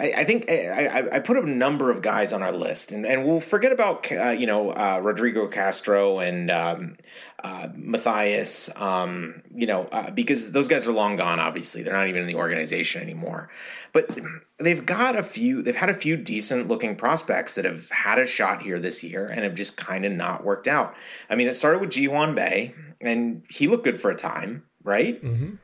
I, 0.02 0.12
I 0.18 0.24
think 0.24 0.50
I, 0.50 1.08
I, 1.12 1.18
put 1.20 1.36
a 1.36 1.48
number 1.48 1.92
of 1.92 2.02
guys 2.02 2.32
on 2.32 2.42
our 2.42 2.50
list, 2.50 2.90
and, 2.90 3.06
and 3.06 3.24
we'll 3.24 3.38
forget 3.38 3.70
about 3.70 4.10
uh, 4.10 4.30
you 4.30 4.48
know 4.48 4.70
uh, 4.70 4.98
Rodrigo 5.00 5.46
Castro 5.46 6.18
and 6.18 6.50
um, 6.50 6.96
uh, 7.44 7.68
Mathias, 7.76 8.68
um, 8.74 9.42
you 9.54 9.66
know, 9.66 9.84
uh, 9.92 10.10
because 10.10 10.50
those 10.50 10.66
guys 10.66 10.88
are 10.88 10.92
long 10.92 11.14
gone. 11.14 11.38
Obviously, 11.38 11.84
they're 11.84 11.92
not 11.92 12.08
even 12.08 12.22
in 12.22 12.26
the 12.26 12.34
organization 12.34 13.00
anymore. 13.00 13.48
But 13.92 14.18
they've 14.58 14.84
got 14.84 15.16
a 15.16 15.22
few. 15.22 15.62
They've 15.62 15.76
had 15.76 15.90
a 15.90 15.94
few 15.94 16.16
decent 16.16 16.66
looking 16.66 16.96
prospects 16.96 17.54
that 17.54 17.64
have 17.64 17.88
had 17.90 18.18
a 18.18 18.26
shot 18.26 18.62
here 18.62 18.80
this 18.80 19.04
year 19.04 19.28
and 19.28 19.44
have 19.44 19.54
just 19.54 19.76
kind 19.76 20.04
of 20.04 20.10
not 20.10 20.44
worked 20.44 20.66
out. 20.66 20.96
I 21.30 21.36
mean, 21.36 21.46
it 21.46 21.54
started 21.54 21.80
with 21.80 21.90
Ji-hwan 21.90 22.34
Bae, 22.34 22.74
and 23.00 23.44
he 23.48 23.68
looked 23.68 23.84
good 23.84 24.00
for 24.00 24.10
a 24.10 24.16
time, 24.16 24.64
right? 24.82 25.22
Mm-hmm. 25.22 25.54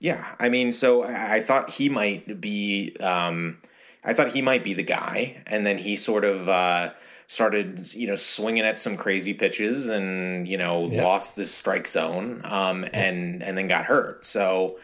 Yeah, 0.00 0.34
I 0.38 0.48
mean, 0.48 0.72
so 0.72 1.02
I, 1.02 1.36
I 1.36 1.40
thought 1.40 1.70
he 1.70 1.88
might 1.88 2.40
be. 2.40 2.96
Um, 3.00 3.58
I 4.02 4.14
thought 4.14 4.32
he 4.32 4.40
might 4.40 4.64
be 4.64 4.72
the 4.72 4.82
guy, 4.82 5.42
and 5.46 5.66
then 5.66 5.76
he 5.76 5.94
sort 5.94 6.24
of 6.24 6.48
uh, 6.48 6.92
started, 7.26 7.92
you 7.92 8.06
know, 8.06 8.16
swinging 8.16 8.64
at 8.64 8.78
some 8.78 8.96
crazy 8.96 9.34
pitches, 9.34 9.90
and 9.90 10.48
you 10.48 10.56
know, 10.56 10.86
yeah. 10.86 11.04
lost 11.04 11.36
the 11.36 11.44
strike 11.44 11.86
zone, 11.86 12.40
um, 12.44 12.84
yeah. 12.84 12.90
and 12.92 13.42
and 13.42 13.58
then 13.58 13.68
got 13.68 13.84
hurt. 13.84 14.24
So 14.24 14.78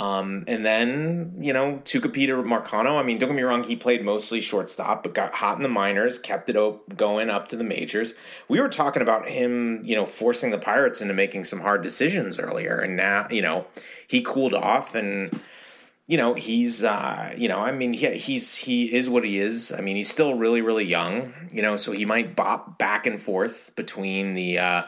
um, 0.00 0.44
and 0.46 0.64
then, 0.64 1.34
you 1.40 1.52
know, 1.52 1.78
Tucupita 1.84 2.42
Marcano, 2.42 2.98
I 2.98 3.02
mean, 3.02 3.18
don't 3.18 3.28
get 3.28 3.36
me 3.36 3.42
wrong, 3.42 3.62
he 3.62 3.76
played 3.76 4.02
mostly 4.02 4.40
shortstop, 4.40 5.02
but 5.02 5.12
got 5.12 5.34
hot 5.34 5.58
in 5.58 5.62
the 5.62 5.68
minors, 5.68 6.18
kept 6.18 6.48
it 6.48 6.56
op- 6.56 6.96
going 6.96 7.28
up 7.28 7.48
to 7.48 7.56
the 7.56 7.64
majors. 7.64 8.14
We 8.48 8.60
were 8.60 8.70
talking 8.70 9.02
about 9.02 9.28
him, 9.28 9.82
you 9.84 9.94
know, 9.94 10.06
forcing 10.06 10.52
the 10.52 10.58
Pirates 10.58 11.02
into 11.02 11.12
making 11.12 11.44
some 11.44 11.60
hard 11.60 11.82
decisions 11.82 12.38
earlier. 12.38 12.78
And 12.78 12.96
now, 12.96 13.26
you 13.30 13.42
know, 13.42 13.66
he 14.08 14.22
cooled 14.22 14.54
off 14.54 14.94
and, 14.94 15.38
you 16.06 16.16
know, 16.16 16.32
he's, 16.32 16.82
uh, 16.82 17.34
you 17.36 17.48
know, 17.48 17.58
I 17.58 17.70
mean, 17.70 17.92
he, 17.92 18.08
he's, 18.16 18.54
he 18.54 18.90
is 18.94 19.10
what 19.10 19.22
he 19.22 19.38
is. 19.38 19.70
I 19.70 19.82
mean, 19.82 19.96
he's 19.96 20.08
still 20.08 20.32
really, 20.32 20.62
really 20.62 20.86
young, 20.86 21.34
you 21.52 21.60
know, 21.60 21.76
so 21.76 21.92
he 21.92 22.06
might 22.06 22.34
bop 22.34 22.78
back 22.78 23.06
and 23.06 23.20
forth 23.20 23.70
between 23.76 24.32
the, 24.32 24.60
uh, 24.60 24.82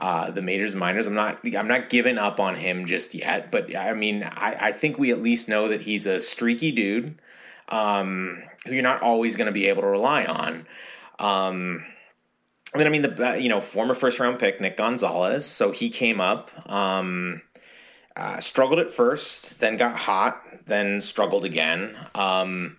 uh, 0.00 0.30
the 0.30 0.40
majors 0.40 0.72
and 0.72 0.80
minors. 0.80 1.06
I'm 1.06 1.14
not 1.14 1.38
I'm 1.54 1.68
not 1.68 1.90
giving 1.90 2.16
up 2.16 2.40
on 2.40 2.54
him 2.54 2.86
just 2.86 3.14
yet, 3.14 3.50
but 3.50 3.76
I 3.76 3.92
mean 3.92 4.22
I, 4.22 4.56
I 4.58 4.72
think 4.72 4.98
we 4.98 5.10
at 5.10 5.20
least 5.20 5.48
know 5.48 5.68
that 5.68 5.82
he's 5.82 6.06
a 6.06 6.18
streaky 6.18 6.72
dude 6.72 7.20
um, 7.68 8.42
who 8.66 8.72
you're 8.72 8.82
not 8.82 9.02
always 9.02 9.36
going 9.36 9.46
to 9.46 9.52
be 9.52 9.66
able 9.66 9.82
to 9.82 9.88
rely 9.88 10.24
on. 10.24 10.66
Um, 11.18 11.84
and 12.72 12.80
then 12.80 12.86
I 12.86 12.90
mean 12.90 13.02
the 13.02 13.32
uh, 13.32 13.34
you 13.34 13.50
know 13.50 13.60
former 13.60 13.94
first 13.94 14.18
round 14.18 14.38
pick 14.38 14.58
Nick 14.58 14.78
Gonzalez, 14.78 15.44
so 15.44 15.70
he 15.70 15.90
came 15.90 16.20
up. 16.20 16.50
Um, 16.70 17.42
uh, 18.16 18.40
struggled 18.40 18.80
at 18.80 18.90
first, 18.90 19.60
then 19.60 19.76
got 19.76 19.96
hot, 19.96 20.42
then 20.66 21.00
struggled 21.00 21.44
again. 21.44 21.96
Um, 22.14 22.76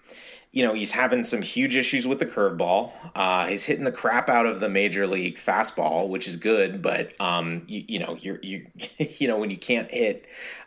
you 0.51 0.63
know, 0.63 0.74
he's 0.74 0.91
having 0.91 1.24
some 1.24 1.41
huge 1.41 1.77
issues 1.77 2.05
with 2.05 2.20
the 2.20 2.25
curveball. 2.25 2.91
Uh, 3.15 3.48
he's 3.48 3.63
hitting 3.63 3.86
the 3.86 3.91
crap 3.91 4.27
out 4.27 4.46
of 4.46 4.60
the 4.60 4.67
major 4.67 5.08
league 5.08 5.38
fastball, 5.38 6.10
which 6.10 6.27
is 6.27 6.36
good, 6.36 6.81
but 6.81 7.20
um, 7.22 7.63
you, 7.67 7.86
you 7.88 8.00
know, 8.00 8.17
you're 8.20 8.39
you 8.41 8.67
you 8.98 9.27
know 9.27 9.38
when 9.38 9.50
you 9.50 9.58
can't 9.58 9.89
hit. 9.91 10.25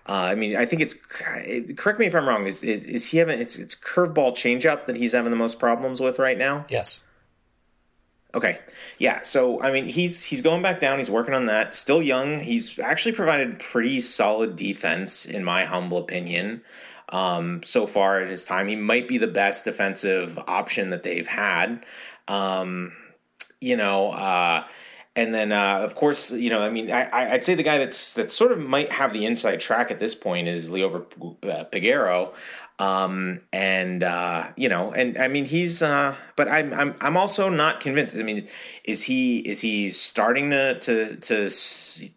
Uh, 0.08 0.12
I 0.12 0.34
mean, 0.34 0.56
I 0.56 0.64
think 0.64 0.80
it's 0.82 0.94
correct 0.94 1.98
me 1.98 2.06
if 2.06 2.14
I'm 2.14 2.26
wrong. 2.26 2.46
Is 2.46 2.64
is, 2.64 2.86
is 2.86 3.06
he 3.08 3.18
having 3.18 3.38
it's 3.38 3.58
it's 3.58 3.74
curveball 3.74 4.32
changeup 4.32 4.86
that 4.86 4.96
he's 4.96 5.12
having 5.12 5.30
the 5.30 5.36
most 5.36 5.58
problems 5.58 6.00
with 6.00 6.18
right 6.18 6.38
now? 6.38 6.64
Yes. 6.70 7.06
Okay. 8.34 8.58
Yeah. 8.98 9.22
So 9.22 9.60
I 9.60 9.70
mean, 9.70 9.86
he's 9.86 10.24
he's 10.24 10.40
going 10.40 10.62
back 10.62 10.80
down. 10.80 10.96
He's 10.96 11.10
working 11.10 11.34
on 11.34 11.44
that. 11.46 11.74
Still 11.74 12.02
young. 12.02 12.40
He's 12.40 12.78
actually 12.78 13.12
provided 13.12 13.58
pretty 13.58 14.00
solid 14.00 14.56
defense, 14.56 15.26
in 15.26 15.44
my 15.44 15.66
humble 15.66 15.98
opinion 15.98 16.62
um, 17.14 17.62
so 17.62 17.86
far 17.86 18.20
in 18.20 18.28
his 18.28 18.44
time. 18.44 18.66
He 18.66 18.74
might 18.74 19.06
be 19.06 19.18
the 19.18 19.28
best 19.28 19.64
defensive 19.64 20.36
option 20.48 20.90
that 20.90 21.04
they've 21.04 21.26
had. 21.26 21.86
Um, 22.26 22.92
you 23.60 23.76
know, 23.76 24.10
uh, 24.10 24.64
and 25.14 25.32
then 25.32 25.52
uh, 25.52 25.78
of 25.78 25.94
course, 25.94 26.32
you 26.32 26.50
know, 26.50 26.60
I 26.60 26.70
mean, 26.70 26.90
I, 26.90 27.30
would 27.30 27.44
say 27.44 27.54
the 27.54 27.62
guy 27.62 27.78
that's 27.78 28.14
that 28.14 28.32
sort 28.32 28.50
of 28.50 28.58
might 28.58 28.90
have 28.90 29.12
the 29.12 29.26
inside 29.26 29.60
track 29.60 29.92
at 29.92 30.00
this 30.00 30.12
point 30.12 30.48
is 30.48 30.70
Liover 30.70 31.06
uh, 31.44 31.64
Peguero. 31.66 32.34
Um, 32.80 33.42
and 33.52 34.02
uh, 34.02 34.48
you 34.56 34.68
know, 34.68 34.92
and 34.92 35.16
I 35.16 35.28
mean, 35.28 35.44
he's. 35.44 35.82
Uh, 35.82 36.16
but 36.34 36.48
I'm, 36.48 36.74
I'm, 36.74 36.96
I'm 37.00 37.16
also 37.16 37.48
not 37.48 37.78
convinced. 37.78 38.16
I 38.16 38.24
mean, 38.24 38.48
is 38.82 39.04
he, 39.04 39.38
is 39.38 39.60
he 39.60 39.90
starting 39.90 40.50
to, 40.50 40.80
to, 40.80 41.14
to 41.14 41.50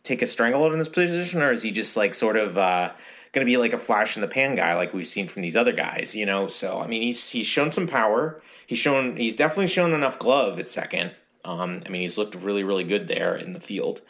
take 0.02 0.24
a 0.24 0.28
stranglehold 0.28 0.74
in 0.74 0.80
this 0.80 0.90
position, 0.90 1.44
or 1.44 1.52
is 1.52 1.62
he 1.62 1.70
just 1.70 1.96
like 1.96 2.16
sort 2.16 2.36
of, 2.36 2.58
uh, 2.58 2.94
going 3.32 3.46
to 3.46 3.50
be 3.50 3.58
like 3.58 3.74
a 3.74 3.78
flash 3.78 4.16
in 4.16 4.22
the 4.22 4.28
pan 4.28 4.56
guy 4.56 4.76
like 4.76 4.94
we've 4.94 5.08
seen 5.08 5.28
from 5.28 5.42
these 5.42 5.56
other 5.56 5.74
guys, 5.74 6.16
you 6.16 6.26
know. 6.26 6.48
So 6.48 6.80
I 6.80 6.88
mean, 6.88 7.02
he's 7.02 7.30
he's 7.30 7.48
shown 7.48 7.72
some 7.72 7.88
power. 7.88 8.42
He's 8.66 8.80
shown 8.80 9.18
he's 9.18 9.36
definitely 9.36 9.68
shown 9.68 9.94
enough 9.94 10.20
glove 10.20 10.60
at 10.60 10.68
second. 10.68 11.12
Um, 11.46 11.82
I 11.86 11.90
mean, 11.90 12.02
he's 12.02 12.18
looked 12.18 12.36
really 12.36 12.64
really 12.64 12.84
good 12.84 13.08
there 13.08 13.36
in 13.36 13.54
the 13.54 13.60
field. 13.60 14.02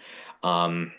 Um, 0.43 0.93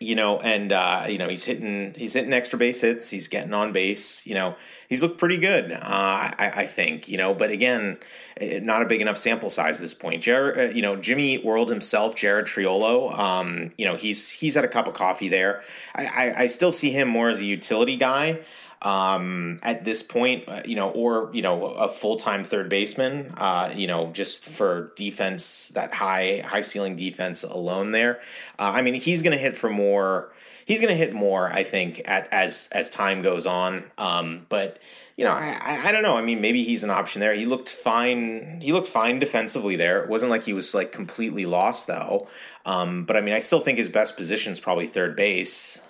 you 0.00 0.14
know, 0.14 0.40
and 0.40 0.72
uh, 0.72 1.06
you 1.08 1.18
know 1.18 1.28
he's 1.28 1.44
hitting 1.44 1.94
he's 1.96 2.12
hitting 2.12 2.32
extra 2.32 2.58
base 2.58 2.80
hits. 2.80 3.10
He's 3.10 3.28
getting 3.28 3.52
on 3.52 3.72
base. 3.72 4.26
You 4.26 4.34
know, 4.34 4.56
he's 4.88 5.02
looked 5.02 5.18
pretty 5.18 5.38
good. 5.38 5.72
Uh, 5.72 5.78
I, 5.82 6.52
I, 6.54 6.66
think. 6.66 7.08
You 7.08 7.18
know, 7.18 7.34
but 7.34 7.50
again, 7.50 7.98
eh, 8.38 8.60
not 8.60 8.82
a 8.82 8.86
big 8.86 9.00
enough 9.00 9.18
sample 9.18 9.50
size 9.50 9.76
at 9.76 9.82
this 9.82 9.94
point. 9.94 10.26
Uh, 10.26 10.62
you 10.62 10.82
know, 10.82 10.96
Jimmy 10.96 11.38
World 11.38 11.70
himself, 11.70 12.14
Jared 12.14 12.46
Triolo. 12.46 13.16
Um, 13.18 13.72
you 13.76 13.86
know, 13.86 13.96
he's 13.96 14.30
he's 14.30 14.54
had 14.54 14.64
a 14.64 14.68
cup 14.68 14.88
of 14.88 14.94
coffee 14.94 15.28
there. 15.28 15.62
I, 15.94 16.06
I, 16.06 16.42
I 16.42 16.46
still 16.46 16.72
see 16.72 16.90
him 16.90 17.08
more 17.08 17.28
as 17.30 17.40
a 17.40 17.44
utility 17.44 17.96
guy 17.96 18.40
um, 18.82 19.58
at 19.62 19.84
this 19.84 20.02
point, 20.02 20.44
uh, 20.48 20.62
you 20.64 20.76
know, 20.76 20.90
or 20.90 21.30
you 21.32 21.42
know, 21.42 21.66
a 21.66 21.88
full 21.88 22.16
time 22.16 22.44
third 22.44 22.68
baseman, 22.68 23.34
uh, 23.36 23.72
you 23.74 23.86
know, 23.86 24.12
just 24.12 24.44
for 24.44 24.92
defense, 24.96 25.70
that 25.70 25.92
high 25.92 26.42
high 26.44 26.60
ceiling 26.60 26.96
defense 26.96 27.42
alone. 27.42 27.90
There, 27.90 28.20
uh, 28.58 28.72
I 28.74 28.82
mean, 28.82 28.94
he's 28.94 29.22
going 29.22 29.36
to 29.36 29.42
hit 29.42 29.56
for 29.56 29.70
more. 29.70 30.32
He's 30.64 30.80
going 30.80 30.92
to 30.92 30.96
hit 30.96 31.14
more, 31.14 31.50
I 31.50 31.64
think, 31.64 32.02
at, 32.04 32.28
as 32.32 32.68
as 32.70 32.90
time 32.90 33.22
goes 33.22 33.46
on. 33.46 33.84
Um, 33.96 34.46
but 34.48 34.78
you 35.16 35.24
know, 35.24 35.32
I, 35.32 35.88
I 35.88 35.90
don't 35.90 36.04
know. 36.04 36.16
I 36.16 36.22
mean, 36.22 36.40
maybe 36.40 36.62
he's 36.62 36.84
an 36.84 36.90
option 36.90 37.18
there. 37.18 37.34
He 37.34 37.46
looked 37.46 37.70
fine. 37.70 38.60
He 38.62 38.72
looked 38.72 38.86
fine 38.86 39.18
defensively 39.18 39.74
there. 39.74 40.04
It 40.04 40.08
wasn't 40.08 40.30
like 40.30 40.44
he 40.44 40.52
was 40.52 40.72
like 40.72 40.92
completely 40.92 41.46
lost 41.46 41.88
though. 41.88 42.28
Um, 42.64 43.04
but 43.04 43.16
I 43.16 43.22
mean, 43.22 43.34
I 43.34 43.40
still 43.40 43.60
think 43.60 43.78
his 43.78 43.88
best 43.88 44.16
position 44.16 44.52
is 44.52 44.60
probably 44.60 44.86
third 44.86 45.16
base 45.16 45.80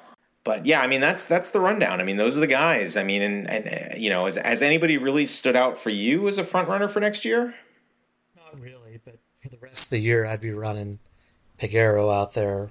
but 0.48 0.64
yeah, 0.64 0.80
I 0.80 0.86
mean 0.86 1.02
that's 1.02 1.26
that's 1.26 1.50
the 1.50 1.60
rundown. 1.60 2.00
I 2.00 2.04
mean 2.04 2.16
those 2.16 2.34
are 2.38 2.40
the 2.40 2.46
guys. 2.46 2.96
I 2.96 3.02
mean, 3.02 3.20
and, 3.20 3.50
and 3.50 3.68
uh, 3.68 3.96
you 3.98 4.08
know, 4.08 4.24
has, 4.24 4.36
has 4.36 4.62
anybody 4.62 4.96
really 4.96 5.26
stood 5.26 5.54
out 5.54 5.76
for 5.76 5.90
you 5.90 6.26
as 6.26 6.38
a 6.38 6.42
front 6.42 6.70
runner 6.70 6.88
for 6.88 7.00
next 7.00 7.26
year? 7.26 7.54
Not 8.34 8.58
really, 8.58 8.98
but 9.04 9.18
for 9.42 9.50
the 9.50 9.58
rest 9.58 9.84
of 9.84 9.90
the 9.90 9.98
year, 9.98 10.24
I'd 10.24 10.40
be 10.40 10.52
running 10.52 11.00
Peguero 11.60 12.10
out 12.10 12.32
there, 12.32 12.70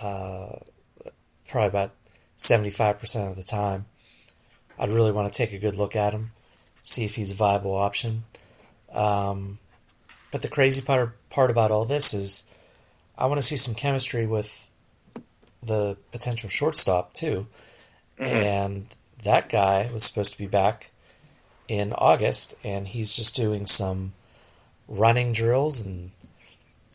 uh, 0.00 0.60
probably 1.48 1.66
about 1.66 1.94
seventy 2.36 2.70
five 2.70 3.00
percent 3.00 3.28
of 3.28 3.34
the 3.34 3.42
time. 3.42 3.86
I'd 4.78 4.90
really 4.90 5.10
want 5.10 5.32
to 5.32 5.36
take 5.36 5.52
a 5.52 5.58
good 5.58 5.74
look 5.74 5.96
at 5.96 6.12
him, 6.12 6.30
see 6.84 7.04
if 7.04 7.16
he's 7.16 7.32
a 7.32 7.34
viable 7.34 7.74
option. 7.74 8.22
Um, 8.92 9.58
but 10.30 10.42
the 10.42 10.48
crazy 10.48 10.80
part 10.80 11.16
part 11.28 11.50
about 11.50 11.72
all 11.72 11.86
this 11.86 12.14
is, 12.14 12.48
I 13.18 13.26
want 13.26 13.40
to 13.40 13.46
see 13.46 13.56
some 13.56 13.74
chemistry 13.74 14.26
with 14.26 14.65
the 15.66 15.96
potential 16.12 16.48
shortstop 16.48 17.12
too. 17.12 17.46
Mm-hmm. 18.18 18.24
And 18.24 18.86
that 19.22 19.48
guy 19.48 19.88
was 19.92 20.04
supposed 20.04 20.32
to 20.32 20.38
be 20.38 20.46
back 20.46 20.90
in 21.68 21.92
August, 21.92 22.54
and 22.64 22.86
he's 22.86 23.14
just 23.14 23.36
doing 23.36 23.66
some 23.66 24.12
running 24.88 25.32
drills 25.32 25.84
and 25.84 26.12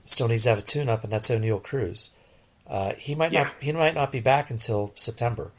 still 0.06 0.28
needs 0.28 0.44
to 0.44 0.50
have 0.50 0.60
a 0.60 0.64
tune 0.64 0.90
up, 0.90 1.04
and 1.04 1.12
that's 1.12 1.30
Oneil 1.30 1.62
Cruz. 1.62 2.12
Uh, 2.68 2.94
he 2.94 3.16
might 3.16 3.32
yeah. 3.32 3.44
not 3.44 3.54
he 3.60 3.72
might 3.72 3.96
not 3.96 4.12
be 4.12 4.22
back 4.22 4.50
until 4.50 4.94
September, 4.96 5.52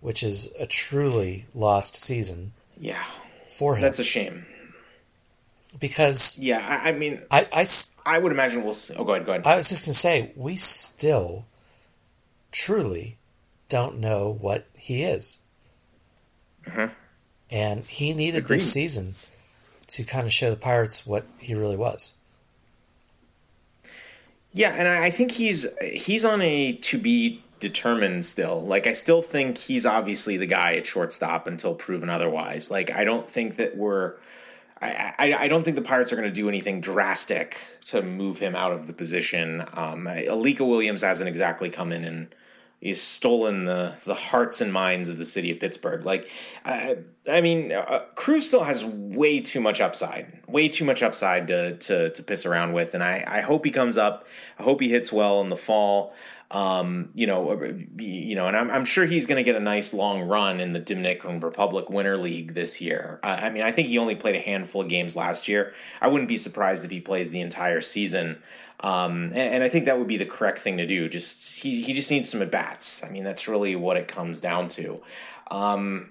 which 0.00 0.22
is 0.22 0.52
a 0.58 0.66
truly 0.66 1.46
lost 1.54 1.96
season. 1.96 2.52
Yeah, 2.78 3.02
for 3.48 3.74
him. 3.74 3.82
That's 3.82 3.98
a 3.98 4.04
shame. 4.04 4.46
Because 5.80 6.38
yeah, 6.38 6.64
I, 6.64 6.90
I 6.90 6.92
mean, 6.92 7.20
I, 7.30 7.48
I 7.52 7.66
I 8.06 8.18
would 8.18 8.30
imagine 8.30 8.62
we'll. 8.62 8.76
Oh, 8.96 9.04
go 9.04 9.14
ahead. 9.14 9.26
Go 9.26 9.32
ahead. 9.32 9.46
I 9.46 9.56
was 9.56 9.68
just 9.68 9.84
gonna 9.84 9.94
say 9.94 10.32
we 10.36 10.54
still 10.54 11.46
truly 12.54 13.18
don't 13.68 13.98
know 13.98 14.30
what 14.40 14.66
he 14.78 15.02
is. 15.02 15.42
Mm-hmm. 16.66 16.92
And 17.50 17.84
he 17.84 18.14
needed 18.14 18.44
Agreed. 18.44 18.56
this 18.56 18.72
season 18.72 19.16
to 19.88 20.04
kind 20.04 20.26
of 20.26 20.32
show 20.32 20.50
the 20.50 20.56
Pirates 20.56 21.06
what 21.06 21.26
he 21.38 21.54
really 21.54 21.76
was. 21.76 22.14
Yeah, 24.52 24.70
and 24.70 24.86
I 24.86 25.10
think 25.10 25.32
he's 25.32 25.66
he's 25.82 26.24
on 26.24 26.40
a 26.40 26.72
to 26.74 26.96
be 26.96 27.42
determined 27.58 28.24
still. 28.24 28.64
Like 28.64 28.86
I 28.86 28.92
still 28.92 29.20
think 29.20 29.58
he's 29.58 29.84
obviously 29.84 30.36
the 30.36 30.46
guy 30.46 30.74
at 30.74 30.86
shortstop 30.86 31.46
until 31.46 31.74
proven 31.74 32.08
otherwise. 32.08 32.70
Like 32.70 32.90
I 32.90 33.04
don't 33.04 33.28
think 33.28 33.56
that 33.56 33.76
we're 33.76 34.14
I, 34.80 35.14
I, 35.18 35.32
I 35.44 35.48
don't 35.48 35.64
think 35.64 35.76
the 35.76 35.82
Pirates 35.82 36.12
are 36.12 36.16
going 36.16 36.28
to 36.28 36.32
do 36.32 36.48
anything 36.48 36.80
drastic 36.80 37.56
to 37.86 38.02
move 38.02 38.38
him 38.38 38.54
out 38.54 38.72
of 38.72 38.86
the 38.86 38.92
position. 38.92 39.62
Um, 39.72 40.06
Alika 40.06 40.66
Williams 40.66 41.02
hasn't 41.02 41.28
exactly 41.28 41.70
come 41.70 41.90
in 41.90 42.04
and 42.04 42.34
he's 42.84 43.02
stolen 43.02 43.64
the 43.64 43.94
the 44.04 44.14
hearts 44.14 44.60
and 44.60 44.72
minds 44.72 45.08
of 45.08 45.16
the 45.18 45.24
city 45.24 45.50
of 45.50 45.58
Pittsburgh. 45.58 46.04
Like, 46.04 46.28
I, 46.64 46.98
I 47.28 47.40
mean, 47.40 47.72
uh, 47.72 48.04
Cruz 48.14 48.46
still 48.46 48.62
has 48.62 48.84
way 48.84 49.40
too 49.40 49.60
much 49.60 49.80
upside, 49.80 50.42
way 50.46 50.68
too 50.68 50.84
much 50.84 51.02
upside 51.02 51.48
to 51.48 51.76
to 51.78 52.10
to 52.10 52.22
piss 52.22 52.46
around 52.46 52.74
with, 52.74 52.94
and 52.94 53.02
I 53.02 53.24
I 53.26 53.40
hope 53.40 53.64
he 53.64 53.72
comes 53.72 53.96
up. 53.96 54.28
I 54.60 54.62
hope 54.62 54.80
he 54.80 54.90
hits 54.90 55.10
well 55.10 55.40
in 55.40 55.48
the 55.48 55.56
fall. 55.56 56.14
Um, 56.50 57.08
you 57.14 57.26
know, 57.26 57.50
uh, 57.50 57.72
you 57.96 58.36
know, 58.36 58.46
and 58.46 58.56
I'm, 58.56 58.70
I'm 58.70 58.84
sure 58.84 59.06
he's 59.06 59.26
going 59.26 59.38
to 59.38 59.42
get 59.42 59.56
a 59.56 59.60
nice 59.60 59.92
long 59.92 60.20
run 60.20 60.60
in 60.60 60.72
the 60.72 60.78
Dominican 60.78 61.40
Republic 61.40 61.90
Winter 61.90 62.16
League 62.16 62.54
this 62.54 62.80
year. 62.80 63.18
Uh, 63.24 63.38
I 63.40 63.50
mean, 63.50 63.62
I 63.64 63.72
think 63.72 63.88
he 63.88 63.98
only 63.98 64.14
played 64.14 64.36
a 64.36 64.40
handful 64.40 64.82
of 64.82 64.88
games 64.88 65.16
last 65.16 65.48
year. 65.48 65.72
I 66.00 66.06
wouldn't 66.06 66.28
be 66.28 66.36
surprised 66.36 66.84
if 66.84 66.92
he 66.92 67.00
plays 67.00 67.30
the 67.30 67.40
entire 67.40 67.80
season. 67.80 68.40
Um, 68.84 69.32
and, 69.32 69.54
and, 69.54 69.62
I 69.62 69.70
think 69.70 69.86
that 69.86 69.98
would 69.98 70.08
be 70.08 70.18
the 70.18 70.26
correct 70.26 70.58
thing 70.58 70.76
to 70.76 70.86
do. 70.86 71.08
Just 71.08 71.58
he, 71.58 71.80
he 71.80 71.94
just 71.94 72.10
needs 72.10 72.28
some 72.28 72.42
at 72.42 72.50
bats. 72.50 73.02
I 73.02 73.08
mean, 73.08 73.24
that's 73.24 73.48
really 73.48 73.74
what 73.76 73.96
it 73.96 74.08
comes 74.08 74.42
down 74.42 74.68
to. 74.68 75.00
Um, 75.50 76.10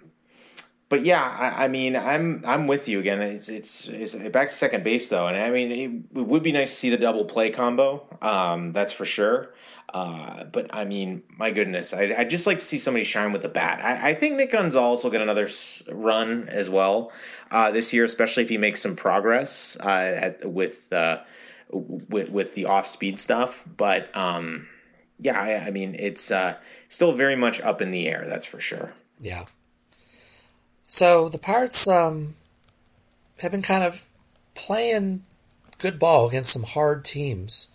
but 0.90 1.06
yeah, 1.06 1.22
I, 1.22 1.66
I, 1.66 1.68
mean, 1.68 1.96
I'm 1.96 2.44
I'm 2.48 2.66
with 2.66 2.88
you 2.88 3.00
again. 3.00 3.22
It's, 3.22 3.48
it's, 3.48 3.88
it's 3.88 4.16
back 4.16 4.48
to 4.48 4.54
second 4.56 4.84
base 4.84 5.08
though, 5.08 5.28
and 5.28 5.38
I 5.38 5.52
mean, 5.52 5.72
it, 5.72 6.20
it 6.20 6.26
would 6.26 6.42
be 6.42 6.52
nice 6.52 6.72
to 6.72 6.76
see 6.76 6.90
the 6.90 6.98
double 6.98 7.26
play 7.26 7.52
combo. 7.52 8.08
Um, 8.24 8.72
that's 8.72 8.92
for 8.92 9.06
sure. 9.06 9.54
Uh, 9.94 10.46
but 10.46 10.74
I 10.74 10.86
mean, 10.86 11.22
my 11.38 11.52
goodness, 11.52 11.94
I, 11.94 12.08
would 12.18 12.30
just 12.32 12.48
like 12.48 12.58
to 12.58 12.66
see 12.66 12.80
somebody 12.80 13.04
shine 13.04 13.32
with 13.34 13.44
the 13.44 13.50
bat. 13.50 13.82
I, 13.86 14.10
I 14.10 14.14
think 14.16 14.36
Nick 14.36 14.52
Gonzalez 14.52 15.04
will 15.04 15.12
get 15.12 15.22
another 15.22 15.48
run 15.92 16.50
as 16.50 16.72
well 16.72 17.12
uh, 17.52 17.70
this 17.70 17.94
year, 17.94 18.04
especially 18.04 18.42
if 18.42 18.50
he 18.50 18.58
makes 18.58 18.82
some 18.82 18.96
progress 18.96 19.78
uh, 19.80 19.88
at, 19.88 20.52
with 20.52 20.92
uh, 20.92 21.20
with 21.72 22.30
with 22.30 22.56
the 22.56 22.66
off 22.66 22.86
speed 22.86 23.20
stuff. 23.20 23.66
But 23.78 24.16
um, 24.16 24.68
yeah, 25.20 25.40
I, 25.40 25.68
I, 25.68 25.72
mean, 25.72 25.96
it's 25.98 26.32
uh, 26.32 26.56
still 26.90 27.14
very 27.14 27.36
much 27.36 27.62
up 27.62 27.82
in 27.82 27.92
the 27.92 28.08
air. 28.08 28.26
That's 28.28 28.46
for 28.46 28.60
sure. 28.60 28.94
Yeah. 29.20 29.46
So 30.84 31.30
the 31.30 31.38
Pirates 31.38 31.88
um, 31.88 32.36
have 33.40 33.52
been 33.52 33.62
kind 33.62 33.84
of 33.84 34.06
playing 34.54 35.24
good 35.78 35.98
ball 35.98 36.28
against 36.28 36.52
some 36.52 36.64
hard 36.64 37.06
teams 37.06 37.70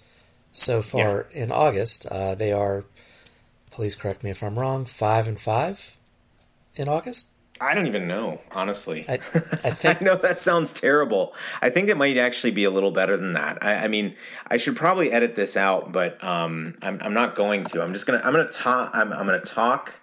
so 0.52 0.82
far 0.82 1.26
yeah. 1.32 1.44
in 1.44 1.52
August. 1.52 2.06
Uh, 2.06 2.34
they 2.34 2.52
are, 2.52 2.84
please 3.70 3.94
correct 3.94 4.22
me 4.22 4.30
if 4.30 4.42
I'm 4.42 4.58
wrong, 4.58 4.84
five 4.84 5.26
and 5.26 5.40
five 5.40 5.96
in 6.74 6.88
August. 6.88 7.30
I 7.60 7.74
don't 7.74 7.86
even 7.86 8.06
know, 8.06 8.40
honestly. 8.50 9.04
I, 9.08 9.14
I 9.64 9.70
think 9.70 10.02
I 10.02 10.04
know 10.04 10.16
that 10.16 10.40
sounds 10.40 10.72
terrible. 10.72 11.34
I 11.60 11.70
think 11.70 11.88
it 11.88 11.96
might 11.96 12.16
actually 12.16 12.52
be 12.52 12.64
a 12.64 12.70
little 12.70 12.90
better 12.90 13.16
than 13.16 13.32
that. 13.34 13.62
I, 13.62 13.84
I 13.84 13.88
mean, 13.88 14.14
I 14.46 14.56
should 14.56 14.76
probably 14.76 15.10
edit 15.12 15.34
this 15.34 15.56
out, 15.56 15.92
but 15.92 16.22
um, 16.22 16.76
I'm, 16.82 17.00
I'm 17.02 17.14
not 17.14 17.34
going 17.34 17.62
to. 17.64 17.82
I'm 17.82 17.92
just 17.92 18.06
gonna 18.06 18.20
I'm 18.24 18.32
gonna 18.32 18.48
talk. 18.48 18.90
I'm, 18.94 19.12
I'm 19.12 19.26
gonna 19.26 19.40
talk. 19.40 19.94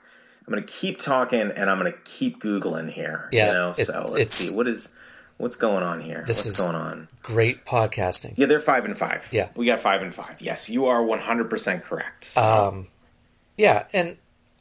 I'm 0.48 0.54
gonna 0.54 0.65
keep 0.65 1.00
talking, 1.00 1.52
and 1.52 1.70
I'm 1.70 1.78
gonna 1.78 1.94
keep 2.04 2.41
googling 2.41 2.91
here. 2.91 3.30
Yeah. 3.32 3.48
You 3.48 3.54
know. 3.54 3.70
It, 3.78 3.86
so 3.86 4.08
let's 4.12 4.34
see 4.34 4.58
what 4.58 4.68
is 4.68 4.89
What's 5.38 5.58
going 5.58 5.84
on 5.84 6.00
here? 6.00 6.24
This 6.26 6.46
What's 6.46 6.60
is 6.60 6.60
going 6.62 6.76
on? 6.76 7.10
Great 7.22 7.65
podcasting. 7.65 8.36
Yeah, 8.38 8.46
they're 8.46 8.62
five 8.62 8.86
and 8.86 8.98
five. 8.98 9.28
Yeah, 9.34 9.50
we 9.56 9.65
got 9.65 9.82
five 9.82 10.02
and 10.02 10.13
five. 10.13 10.38
Yes, 10.39 10.70
you 10.70 10.86
are 10.86 11.04
one 11.04 11.20
hundred 11.20 11.50
percent 11.50 11.84
correct. 11.84 12.26
So. 12.26 12.41
Um, 12.41 12.88
yeah, 13.58 13.86
and 13.91 14.15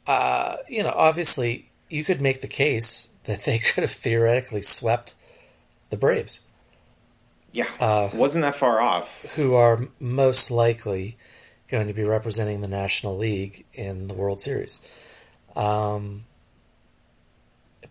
uh, 0.05 0.57
you 0.67 0.83
know, 0.83 0.93
obviously, 0.93 1.69
you 1.95 2.03
could 2.03 2.21
make 2.21 2.41
the 2.41 2.47
case 2.47 3.13
that 3.23 3.43
they 3.43 3.57
could 3.73 3.83
have 3.83 3.91
theoretically 3.91 4.61
swept 4.61 5.15
the 5.89 5.97
Braves. 5.97 6.41
Yeah, 7.51 7.67
uh, 7.79 8.09
wasn't 8.13 8.41
that 8.41 8.55
far 8.55 8.81
off. 8.81 9.21
Who 9.35 9.55
are 9.55 9.87
most 9.99 10.51
likely 10.51 11.17
going 11.69 11.87
to 11.87 11.93
be 11.93 12.03
representing 12.03 12.61
the 12.61 12.67
National 12.67 13.17
League 13.17 13.65
in 13.73 14.07
the 14.07 14.13
World 14.13 14.41
Series. 14.41 14.85
Um, 15.55 16.25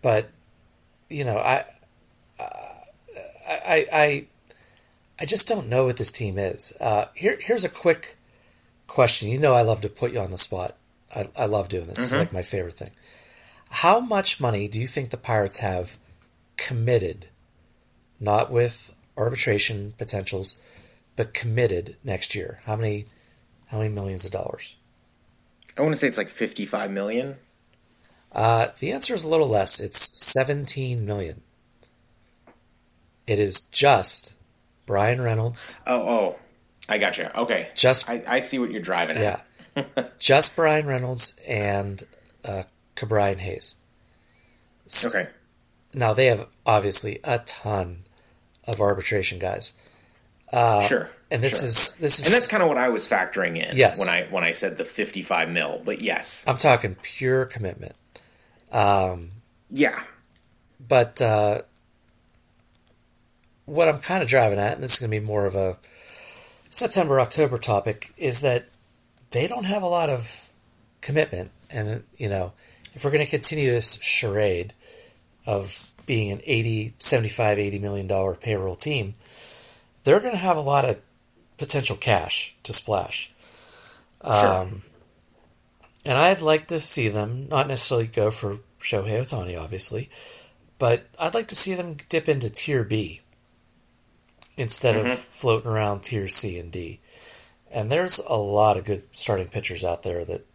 but 0.03 0.29
you 1.09 1.23
know, 1.23 1.39
I 1.39 1.65
I, 3.47 3.85
I, 3.91 4.25
I 5.19 5.25
just 5.25 5.47
don't 5.47 5.69
know 5.69 5.85
what 5.85 5.97
this 5.97 6.11
team 6.11 6.37
is. 6.37 6.75
Uh, 6.79 7.05
here, 7.13 7.37
here's 7.39 7.63
a 7.63 7.69
quick 7.69 8.17
question. 8.87 9.29
You 9.29 9.39
know, 9.39 9.53
I 9.53 9.61
love 9.61 9.81
to 9.81 9.89
put 9.89 10.11
you 10.11 10.19
on 10.19 10.31
the 10.31 10.37
spot. 10.37 10.75
I, 11.15 11.29
I 11.37 11.45
love 11.45 11.69
doing 11.69 11.87
this. 11.87 11.97
Mm-hmm. 11.97 12.03
It's 12.03 12.13
like 12.13 12.33
my 12.33 12.43
favorite 12.43 12.73
thing. 12.73 12.91
How 13.69 13.99
much 13.99 14.39
money 14.39 14.67
do 14.67 14.79
you 14.79 14.87
think 14.87 15.09
the 15.09 15.17
Pirates 15.17 15.59
have 15.59 15.97
committed, 16.57 17.27
not 18.19 18.51
with 18.51 18.93
arbitration 19.17 19.93
potentials, 19.97 20.63
but 21.15 21.33
committed 21.33 21.97
next 22.03 22.35
year? 22.35 22.61
How 22.65 22.75
many, 22.75 23.05
how 23.67 23.79
many 23.79 23.89
millions 23.89 24.25
of 24.25 24.31
dollars? 24.31 24.75
I 25.77 25.81
want 25.81 25.93
to 25.93 25.99
say 25.99 26.07
it's 26.07 26.17
like 26.17 26.29
fifty-five 26.29 26.89
million. 26.89 27.35
Uh, 28.31 28.67
the 28.79 28.91
answer 28.91 29.13
is 29.13 29.23
a 29.23 29.29
little 29.29 29.47
less. 29.47 29.79
It's 29.79 29.99
seventeen 29.99 31.05
million. 31.05 31.41
It 33.27 33.39
is 33.39 33.61
just 33.61 34.35
Bryan 34.85 35.21
Reynolds. 35.21 35.75
Oh, 35.85 36.01
oh, 36.01 36.35
I 36.87 36.97
got 36.97 37.17
you. 37.17 37.27
Okay, 37.35 37.69
just 37.75 38.09
I, 38.09 38.23
I 38.25 38.39
see 38.39 38.59
what 38.59 38.71
you're 38.71 38.81
driving 38.81 39.17
at. 39.17 39.45
yeah. 39.75 39.83
at. 39.97 40.19
just 40.19 40.55
Bryan 40.55 40.87
Reynolds 40.87 41.39
and 41.47 42.03
uh, 42.45 42.63
Ke'Bryan 42.95 43.37
Hayes. 43.37 43.75
Okay. 45.05 45.27
Now 45.93 46.13
they 46.13 46.27
have 46.27 46.47
obviously 46.65 47.19
a 47.23 47.39
ton 47.39 48.03
of 48.65 48.81
arbitration 48.81 49.39
guys. 49.39 49.73
Uh, 50.51 50.81
sure. 50.81 51.09
And 51.31 51.43
this 51.43 51.59
sure. 51.59 51.67
is 51.67 51.95
this 51.95 52.19
is 52.19 52.25
and 52.25 52.33
that's 52.33 52.47
kind 52.47 52.61
of 52.61 52.69
what 52.69 52.77
I 52.77 52.89
was 52.89 53.09
factoring 53.09 53.57
in. 53.57 53.75
Yes. 53.75 53.99
When 53.99 54.09
I 54.09 54.25
when 54.29 54.43
I 54.43 54.51
said 54.51 54.77
the 54.77 54.85
55 54.85 55.49
mil, 55.49 55.81
but 55.83 56.01
yes, 56.01 56.45
I'm 56.47 56.57
talking 56.57 56.95
pure 56.95 57.45
commitment. 57.45 57.93
Um, 58.71 59.31
yeah. 59.71 60.03
But 60.87 61.21
uh, 61.21 61.61
what 63.65 63.87
I'm 63.87 63.99
kind 63.99 64.21
of 64.21 64.29
driving 64.29 64.59
at, 64.59 64.73
and 64.73 64.83
this 64.83 64.93
is 64.93 64.99
going 64.99 65.11
to 65.11 65.19
be 65.19 65.25
more 65.25 65.45
of 65.45 65.55
a 65.55 65.77
September 66.69 67.19
October 67.19 67.57
topic, 67.57 68.13
is 68.17 68.41
that 68.41 68.67
they 69.31 69.47
don't 69.47 69.65
have 69.65 69.81
a 69.81 69.87
lot 69.87 70.09
of 70.09 70.51
commitment, 71.01 71.51
and 71.71 72.03
you 72.17 72.29
know, 72.29 72.53
if 72.95 73.03
we're 73.03 73.11
going 73.11 73.25
to 73.25 73.29
continue 73.29 73.69
this 73.69 74.01
charade 74.01 74.73
of 75.45 75.91
being 76.05 76.31
an 76.31 76.41
80, 76.43 76.95
75, 76.97 77.59
80 77.59 77.79
million 77.79 78.07
dollar 78.07 78.35
payroll 78.35 78.75
team, 78.75 79.15
they're 80.03 80.19
going 80.19 80.31
to 80.31 80.37
have 80.37 80.57
a 80.57 80.61
lot 80.61 80.85
of 80.85 80.97
potential 81.57 81.95
cash 81.95 82.55
to 82.63 82.73
splash. 82.73 83.31
Sure. 84.23 84.33
Um, 84.33 84.81
and 86.03 86.17
I'd 86.17 86.41
like 86.41 86.67
to 86.67 86.79
see 86.79 87.09
them 87.09 87.47
not 87.49 87.67
necessarily 87.67 88.07
go 88.07 88.31
for 88.31 88.59
Shohei 88.79 89.21
Ohtani, 89.21 89.59
obviously, 89.59 90.09
but 90.77 91.07
I'd 91.19 91.33
like 91.33 91.47
to 91.49 91.55
see 91.55 91.73
them 91.73 91.97
dip 92.09 92.29
into 92.29 92.49
Tier 92.49 92.83
B 92.83 93.21
instead 94.57 94.95
mm-hmm. 94.95 95.11
of 95.11 95.19
floating 95.19 95.69
around 95.69 96.01
tier 96.01 96.27
C 96.27 96.59
and 96.59 96.71
D. 96.71 96.99
And 97.71 97.91
there's 97.91 98.19
a 98.19 98.35
lot 98.35 98.77
of 98.77 98.85
good 98.85 99.03
starting 99.11 99.47
pitchers 99.47 99.83
out 99.83 100.03
there 100.03 100.23
that 100.23 100.45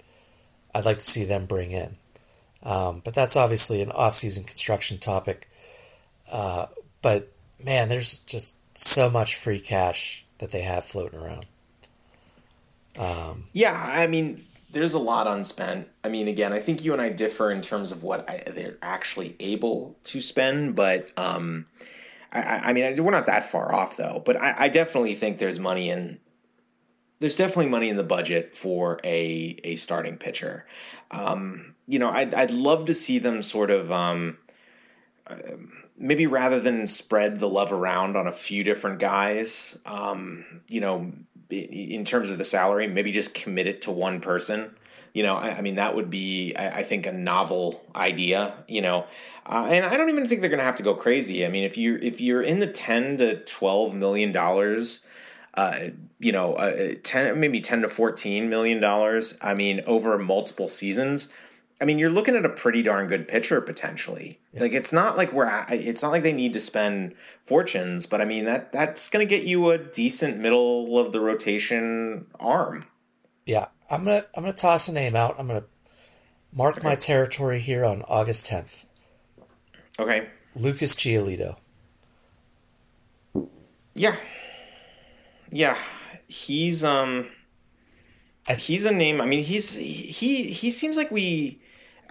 I'd 0.75 0.87
like 0.87 0.99
to 0.99 1.05
see 1.05 1.25
them 1.25 1.47
bring 1.47 1.73
in. 1.73 1.97
Um, 2.63 3.01
but 3.05 3.15
that's 3.15 3.37
obviously 3.37 3.81
an 3.83 3.91
off-season 3.91 4.45
construction 4.45 4.99
topic. 4.99 5.49
Uh, 6.31 6.67
but 7.03 7.33
man, 7.65 7.89
there's 7.89 8.21
just 8.21 8.61
so 8.79 9.09
much 9.11 9.37
free 9.37 9.61
cash 9.61 10.25
that 10.39 10.51
they 10.51 10.63
have 10.63 10.85
floating 10.85 11.19
around. 11.19 11.47
Um, 12.99 13.45
yeah, 13.53 13.73
I 13.73 14.07
mean, 14.07 14.43
there's 14.73 14.95
a 14.95 14.99
lot 14.99 15.27
unspent. 15.27 15.89
I 16.05 16.09
mean, 16.09 16.29
again, 16.29 16.53
I 16.53 16.61
think 16.61 16.85
you 16.85 16.93
and 16.93 17.01
I 17.01 17.09
differ 17.09 17.51
in 17.51 17.61
terms 17.61 17.93
of 17.93 18.03
what 18.03 18.29
I, 18.29 18.51
they're 18.51 18.79
actually 18.83 19.37
able 19.41 19.97
to 20.05 20.21
spend, 20.21 20.77
but 20.77 21.11
um, 21.17 21.67
I, 22.33 22.41
I 22.41 22.73
mean, 22.73 23.03
we're 23.03 23.11
not 23.11 23.27
that 23.27 23.45
far 23.45 23.75
off 23.75 23.97
though, 23.97 24.23
but 24.25 24.37
I, 24.37 24.55
I 24.59 24.69
definitely 24.69 25.15
think 25.15 25.39
there's 25.39 25.59
money 25.59 25.91
in 25.91 26.19
there's 27.19 27.37
definitely 27.37 27.69
money 27.69 27.91
in 27.91 27.97
the 27.97 28.03
budget 28.03 28.57
for 28.57 28.99
a 29.05 29.59
a 29.65 29.77
starting 29.77 30.17
pitcher. 30.17 30.67
Um, 31.11 31.75
you 31.91 31.99
know, 31.99 32.11
I'd 32.11 32.33
I'd 32.35 32.53
love 32.53 32.85
to 32.87 32.95
see 32.95 33.19
them 33.19 33.43
sort 33.43 33.71
of 33.71 33.91
um, 33.91 34.39
uh, 35.27 35.37
maybe 35.99 36.27
rather 36.27 36.61
than 36.61 36.87
spread 36.87 37.41
the 37.41 37.49
love 37.49 37.73
around 37.73 38.17
on 38.17 38.29
a 38.29 38.33
few 38.33 38.63
different 38.63 39.01
guys. 39.01 39.77
Um, 39.85 40.63
you 40.69 40.81
know, 40.81 41.13
in 41.51 42.05
terms 42.05 42.31
of 42.31 42.39
the 42.39 42.45
salary, 42.45 42.87
maybe 42.87 43.11
just 43.11 43.35
commit 43.35 43.67
it 43.67 43.83
to 43.83 43.91
one 43.91 44.21
person. 44.21 44.77
You 45.15 45.25
know, 45.25 45.35
I, 45.35 45.59
I 45.59 45.61
mean, 45.63 45.75
that 45.75 45.97
would 45.97 46.09
be, 46.09 46.55
I, 46.55 46.79
I, 46.79 46.83
think, 46.85 47.07
a 47.07 47.13
novel 47.13 47.85
idea. 47.97 48.55
You 48.69 48.83
know, 48.83 49.07
uh, 49.45 49.67
and 49.69 49.85
I 49.85 49.97
don't 49.97 50.11
even 50.11 50.27
think 50.27 50.43
they're 50.43 50.51
going 50.51 50.61
to 50.61 50.65
have 50.65 50.77
to 50.77 50.85
go 50.85 50.95
crazy. 50.95 51.45
I 51.45 51.49
mean, 51.49 51.65
if 51.65 51.77
you 51.77 51.99
if 52.01 52.21
you're 52.21 52.43
in 52.43 52.61
the 52.61 52.69
ten 52.69 53.17
to 53.17 53.35
twelve 53.45 53.97
million 53.97 54.31
dollars, 54.31 55.01
uh, 55.55 55.89
you 56.21 56.31
know, 56.31 56.55
uh, 56.55 56.95
ten 57.03 57.41
maybe 57.41 57.61
ten 57.61 57.83
to 57.83 57.89
fourteen 57.89 58.49
million 58.49 58.81
dollars. 58.81 59.37
I 59.43 59.55
mean, 59.55 59.81
over 59.87 60.17
multiple 60.19 60.69
seasons. 60.69 61.29
I 61.81 61.87
mean, 61.87 61.99
you're 61.99 62.11
looking 62.11 62.37
at 62.37 62.45
a 62.45 62.51
pretty 62.51 62.83
darn 62.83 63.07
good 63.07 63.27
pitcher 63.27 63.61
potentially. 63.63 64.39
Yeah. 64.53 64.61
Like 64.61 64.73
it's 64.75 64.93
not 64.93 65.17
like 65.17 65.33
we're 65.33 65.47
at, 65.47 65.73
it's 65.73 66.03
not 66.03 66.11
like 66.11 66.23
they 66.23 66.33
need 66.33 66.53
to 66.53 66.61
spend 66.61 67.15
fortunes, 67.45 68.05
but 68.07 68.21
I 68.21 68.27
mean 68.27 68.45
that 68.45 68.71
that's 68.73 69.09
going 69.09 69.27
to 69.27 69.35
get 69.37 69.47
you 69.47 69.71
a 69.71 69.79
decent 69.79 70.39
middle 70.39 70.99
of 70.99 71.13
the 71.13 71.21
rotation 71.21 72.27
arm. 72.39 72.85
Yeah, 73.47 73.69
I'm 73.91 74.05
gonna 74.05 74.25
I'm 74.37 74.43
gonna 74.43 74.53
toss 74.53 74.89
a 74.89 74.93
name 74.93 75.17
out. 75.17 75.37
I'm 75.39 75.47
gonna 75.47 75.65
Mark 76.53 76.77
Okay. 76.79 76.89
my 76.89 76.95
territory 76.97 77.61
here 77.61 77.85
on 77.85 78.03
August 78.03 78.47
10th. 78.47 78.85
Okay. 79.99 80.29
Lucas 80.55 80.95
Giolito. 80.95 81.57
Yeah. 83.95 84.17
Yeah. 85.51 85.77
He's 86.29 86.85
um 86.85 87.29
I- 88.49 88.55
he's 88.55 88.85
a 88.85 88.93
name. 88.93 89.21
I 89.21 89.27
mean, 89.27 89.45
he's 89.45 89.75
he 89.75 90.45
he 90.45 90.71
seems 90.71 90.97
like 90.97 91.11
we. 91.11 91.60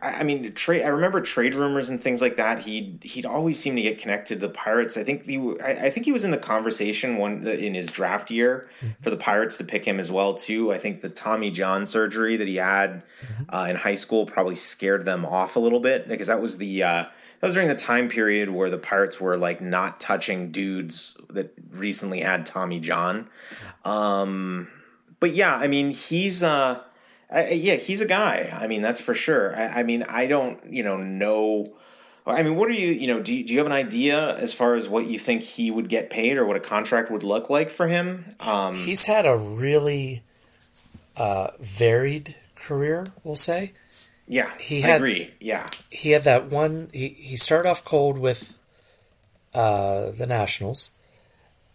I 0.01 0.19
I 0.19 0.23
mean, 0.23 0.51
trade. 0.53 0.83
I 0.83 0.89
remember 0.89 1.21
trade 1.21 1.53
rumors 1.53 1.89
and 1.89 2.01
things 2.01 2.21
like 2.21 2.37
that. 2.37 2.59
He 2.59 2.97
he'd 3.01 3.25
always 3.25 3.59
seem 3.59 3.75
to 3.75 3.81
get 3.81 3.99
connected 3.99 4.35
to 4.35 4.47
the 4.47 4.49
Pirates. 4.49 4.97
I 4.97 5.03
think 5.03 5.25
he. 5.25 5.37
I, 5.61 5.85
I 5.85 5.89
think 5.89 6.05
he 6.05 6.11
was 6.11 6.23
in 6.23 6.31
the 6.31 6.37
conversation 6.37 7.17
one 7.17 7.45
in 7.47 7.73
his 7.73 7.91
draft 7.91 8.31
year 8.31 8.69
for 9.01 9.09
the 9.09 9.17
Pirates 9.17 9.57
to 9.57 9.63
pick 9.63 9.85
him 9.85 9.99
as 9.99 10.11
well 10.11 10.33
too. 10.33 10.71
I 10.71 10.77
think 10.77 11.01
the 11.01 11.09
Tommy 11.09 11.51
John 11.51 11.85
surgery 11.85 12.37
that 12.37 12.47
he 12.47 12.57
had 12.57 13.03
uh, 13.49 13.67
in 13.69 13.75
high 13.75 13.95
school 13.95 14.25
probably 14.25 14.55
scared 14.55 15.05
them 15.05 15.25
off 15.25 15.55
a 15.55 15.59
little 15.59 15.79
bit 15.79 16.07
because 16.07 16.27
that 16.27 16.41
was 16.41 16.57
the. 16.57 16.83
Uh, 16.83 17.05
that 17.39 17.47
was 17.47 17.53
during 17.53 17.69
the 17.69 17.75
time 17.75 18.09
period 18.09 18.49
where 18.49 18.69
the 18.69 18.77
Pirates 18.77 19.21
were 19.21 19.37
like 19.37 19.61
not 19.61 20.01
touching 20.01 20.51
dudes 20.51 21.15
that 21.29 21.53
recently 21.71 22.19
had 22.19 22.45
Tommy 22.45 22.81
John. 22.81 23.29
Um, 23.85 24.67
but 25.19 25.33
yeah, 25.33 25.55
I 25.55 25.67
mean, 25.67 25.91
he's 25.91 26.43
uh, 26.43 26.81
I, 27.31 27.43
I- 27.45 27.49
yeah, 27.51 27.75
he's 27.75 28.01
a 28.01 28.05
guy. 28.05 28.49
I 28.55 28.67
mean, 28.67 28.81
that's 28.81 28.99
for 28.99 29.13
sure. 29.13 29.55
I, 29.55 29.79
I 29.79 29.83
mean, 29.83 30.03
I 30.03 30.27
don't, 30.27 30.59
you 30.71 30.83
know, 30.83 30.97
know. 30.97 31.73
I 32.27 32.43
mean, 32.43 32.55
what 32.57 32.69
are 32.69 32.73
you, 32.73 32.89
you 32.91 33.07
know, 33.07 33.19
do 33.21 33.33
you, 33.33 33.43
do 33.43 33.53
you 33.53 33.59
have 33.59 33.65
an 33.65 33.73
idea 33.73 34.35
as 34.37 34.53
far 34.53 34.75
as 34.75 34.87
what 34.87 35.07
you 35.07 35.17
think 35.17 35.41
he 35.41 35.71
would 35.71 35.89
get 35.89 36.09
paid 36.11 36.37
or 36.37 36.45
what 36.45 36.57
a 36.57 36.59
contract 36.59 37.09
would 37.09 37.23
look 37.23 37.49
like 37.49 37.71
for 37.71 37.87
him? 37.87 38.35
Um, 38.41 38.75
He's 38.75 39.05
had 39.05 39.25
a 39.25 39.35
really 39.35 40.21
uh, 41.17 41.47
varied 41.59 42.35
career, 42.55 43.07
we'll 43.23 43.35
say. 43.35 43.71
yeah, 44.27 44.51
he 44.59 44.83
I 44.83 44.87
had- 44.87 44.95
agree. 44.97 45.31
Yeah, 45.39 45.67
He 45.89 46.11
had 46.11 46.23
that 46.25 46.45
one, 46.51 46.89
he, 46.93 47.07
he 47.09 47.35
started 47.35 47.67
off 47.69 47.83
cold 47.83 48.19
with 48.19 48.59
uh, 49.55 50.11
the 50.11 50.27
Nationals, 50.27 50.91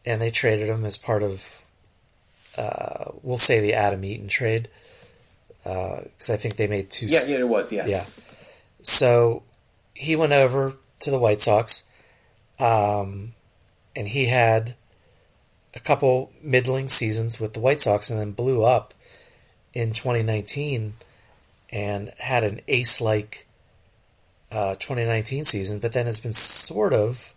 and 0.07 0.21
they 0.23 0.31
traded 0.31 0.69
him 0.69 0.85
as 0.85 0.97
part 0.97 1.25
of, 1.25 1.65
uh, 2.57 3.07
we'll 3.23 3.39
say, 3.39 3.59
the 3.61 3.75
Adam 3.75 4.05
Eaton 4.05 4.29
trade. 4.29 4.69
Because 5.65 6.31
I 6.31 6.37
think 6.37 6.57
they 6.57 6.67
made 6.67 6.91
two. 6.91 7.07
yeah, 7.07 7.21
yeah, 7.27 7.39
it 7.39 7.49
was. 7.49 7.73
Yes. 7.73 7.89
Yeah. 7.89 8.05
So 8.83 9.43
he 9.95 10.15
went 10.15 10.33
over 10.33 10.75
to 11.01 11.11
the 11.11 11.19
White 11.19 11.41
Sox, 11.41 11.89
um, 12.59 13.33
and 13.97 14.07
he 14.09 14.27
had 14.27 14.75
a 15.75 15.81
couple 15.81 16.31
middling 16.43 16.89
seasons 16.89 17.41
with 17.41 17.55
the 17.55 17.61
White 17.61 17.81
Sox, 17.81 18.11
and 18.11 18.21
then 18.21 18.33
blew 18.33 18.63
up 18.65 18.93
in 19.73 19.93
2019 19.93 20.95
and 21.73 22.13
had 22.21 22.45
an 22.45 22.61
ace-like 22.69 23.47
uh, 24.53 24.75
2019 24.77 25.45
season, 25.45 25.79
but 25.81 25.93
then 25.93 26.07
has 26.07 26.21
been 26.21 26.33
sort 26.35 26.93
of 26.93 27.35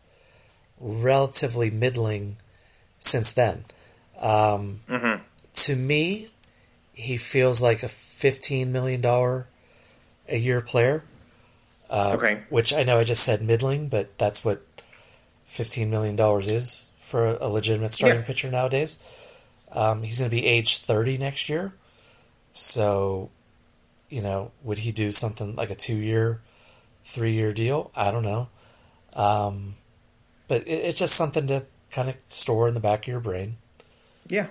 relatively 0.80 1.72
middling 1.72 2.38
since 3.00 3.34
then. 3.34 3.66
Um, 4.20 4.82
Mhm. 4.88 5.22
To 5.54 5.76
me, 5.76 6.28
he 6.99 7.15
feels 7.17 7.62
like 7.62 7.83
a 7.83 7.88
15 7.88 8.71
million 8.71 9.01
dollar 9.01 9.47
a 10.27 10.38
year 10.38 10.62
player. 10.62 11.03
Uh, 11.89 12.13
Okay. 12.15 12.41
Which 12.49 12.73
I 12.73 12.83
know 12.83 12.97
I 12.97 13.03
just 13.03 13.23
said 13.23 13.41
middling, 13.41 13.88
but 13.88 14.17
that's 14.17 14.43
what 14.43 14.62
fifteen 15.45 15.89
million 15.89 16.15
dollars 16.17 16.49
is 16.49 16.91
for 16.99 17.25
a, 17.27 17.38
a 17.41 17.47
legitimate 17.49 17.93
starting 17.93 18.19
Yeah. 18.21 18.25
pitcher 18.25 18.49
nowadays. 18.51 18.99
Um, 19.71 20.03
he's 20.03 20.19
going 20.19 20.29
to 20.29 20.36
be 20.36 20.45
age 20.45 20.79
thirty 20.79 21.17
next 21.17 21.47
year, 21.49 21.73
so 22.51 23.29
you 24.10 24.21
know, 24.21 24.51
would 24.63 24.79
he 24.79 24.91
do 24.91 25.12
something 25.12 25.55
like 25.55 25.69
a 25.69 25.75
two-year, 25.75 26.39
three-year 27.05 27.51
deal? 27.53 27.91
I 27.95 28.10
don't 28.12 28.23
know, 28.23 28.47
um, 29.13 29.75
but 30.47 30.62
it, 30.67 30.71
it's 30.71 30.99
just 30.99 31.13
something 31.13 31.47
to 31.47 31.65
kind 31.91 32.10
of 32.10 32.17
store 32.27 32.67
in 32.67 32.73
the 32.73 32.79
back 32.79 33.03
of 33.03 33.07
your 33.07 33.19
brain. 33.19 33.57
Yeah. 34.27 34.47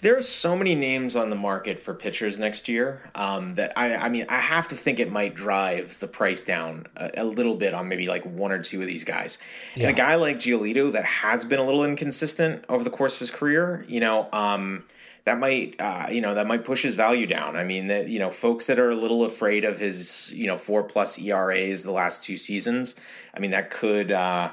There's 0.00 0.28
so 0.28 0.56
many 0.56 0.74
names 0.74 1.16
on 1.16 1.30
the 1.30 1.36
market 1.36 1.78
for 1.78 1.94
pitchers 1.94 2.38
next 2.38 2.68
year 2.68 3.10
um, 3.14 3.54
that 3.54 3.72
I, 3.76 3.94
I 3.96 4.08
mean, 4.08 4.26
I 4.28 4.38
have 4.38 4.68
to 4.68 4.76
think 4.76 5.00
it 5.00 5.10
might 5.10 5.34
drive 5.34 5.98
the 6.00 6.08
price 6.08 6.44
down 6.44 6.86
a, 6.96 7.10
a 7.18 7.24
little 7.24 7.54
bit 7.54 7.74
on 7.74 7.88
maybe 7.88 8.06
like 8.06 8.24
one 8.24 8.52
or 8.52 8.60
two 8.60 8.80
of 8.80 8.86
these 8.86 9.04
guys. 9.04 9.38
Yeah. 9.74 9.88
And 9.88 9.96
a 9.96 9.98
guy 9.98 10.16
like 10.16 10.38
Giolito 10.38 10.92
that 10.92 11.04
has 11.04 11.44
been 11.44 11.58
a 11.58 11.64
little 11.64 11.84
inconsistent 11.84 12.64
over 12.68 12.84
the 12.84 12.90
course 12.90 13.14
of 13.14 13.20
his 13.20 13.30
career, 13.30 13.84
you 13.88 14.00
know, 14.00 14.28
um, 14.32 14.84
that 15.24 15.38
might, 15.38 15.76
uh, 15.78 16.08
you 16.10 16.20
know, 16.20 16.34
that 16.34 16.46
might 16.46 16.64
push 16.64 16.82
his 16.82 16.96
value 16.96 17.26
down. 17.26 17.56
I 17.56 17.64
mean, 17.64 17.86
that 17.86 18.08
you 18.08 18.18
know, 18.18 18.30
folks 18.30 18.66
that 18.66 18.78
are 18.78 18.90
a 18.90 18.96
little 18.96 19.24
afraid 19.24 19.64
of 19.64 19.78
his, 19.78 20.30
you 20.34 20.46
know, 20.46 20.58
four 20.58 20.82
plus 20.82 21.18
ERAs 21.18 21.82
the 21.82 21.92
last 21.92 22.22
two 22.22 22.36
seasons. 22.36 22.94
I 23.32 23.40
mean, 23.40 23.52
that 23.52 23.70
could. 23.70 24.12
Uh, 24.12 24.50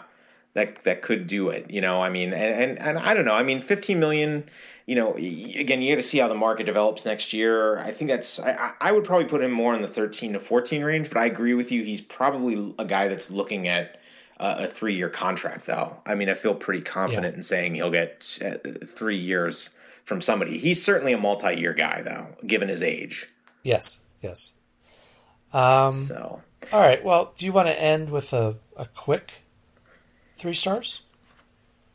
that 0.54 0.84
that 0.84 1.02
could 1.02 1.28
do 1.28 1.50
it. 1.50 1.70
You 1.72 1.82
know, 1.82 2.02
I 2.02 2.10
mean, 2.10 2.34
and 2.34 2.72
and, 2.72 2.80
and 2.80 3.00
I 3.00 3.14
don't 3.14 3.26
know. 3.26 3.34
I 3.34 3.44
mean, 3.44 3.60
fifteen 3.60 4.00
million. 4.00 4.50
You 4.92 4.96
know, 4.96 5.14
again, 5.16 5.82
you 5.82 5.94
got 5.96 6.02
to 6.02 6.04
see 6.04 6.18
how 6.18 6.28
the 6.28 6.36
market 6.36 6.66
develops 6.66 7.06
next 7.06 7.32
year. 7.32 7.78
I 7.78 7.92
think 7.94 8.12
that's. 8.12 8.42
I, 8.42 8.74
I- 8.82 8.92
would 8.92 9.06
probably 9.06 9.24
put 9.28 9.42
him 9.42 9.52
more 9.52 9.74
in 9.74 9.82
the 9.82 9.88
thirteen 9.88 10.34
to 10.34 10.40
fourteen 10.42 10.84
range, 10.84 11.08
but 11.10 11.18
I 11.18 11.26
agree 11.28 11.54
with 11.54 11.72
you. 11.72 11.82
He's 11.84 12.02
probably 12.02 12.76
a 12.78 12.84
guy 12.84 13.08
that's 13.08 13.32
looking 13.32 13.70
at 13.70 14.02
uh, 14.38 14.56
a 14.60 14.68
three 14.68 14.96
year 14.96 15.08
contract, 15.10 15.66
though. 15.66 15.96
I 16.06 16.16
mean, 16.16 16.28
I 16.28 16.34
feel 16.34 16.54
pretty 16.56 16.82
confident 16.82 17.34
Yeah. 17.36 17.38
in 17.38 17.44
saying 17.44 17.76
he'll 17.76 17.90
get 17.92 18.38
uh, 18.44 18.58
three 18.86 19.16
years 19.18 19.70
from 20.04 20.20
somebody. 20.20 20.58
He's 20.58 20.84
certainly 20.84 21.14
a 21.14 21.18
multi 21.18 21.54
year 21.56 21.74
guy, 21.74 22.02
though, 22.02 22.28
given 22.46 22.68
his 22.68 22.84
age. 22.84 23.30
Yes, 23.64 24.02
yes. 24.22 24.58
Um, 25.54 26.04
So. 26.06 26.42
all 26.74 26.82
right. 26.82 27.02
Well, 27.02 27.32
do 27.38 27.46
you 27.46 27.54
want 27.54 27.70
to 27.70 27.82
end 27.82 28.10
with 28.10 28.34
a, 28.34 28.58
a 28.76 28.88
quick 28.88 29.44
three 30.36 30.54
stars? 30.54 31.04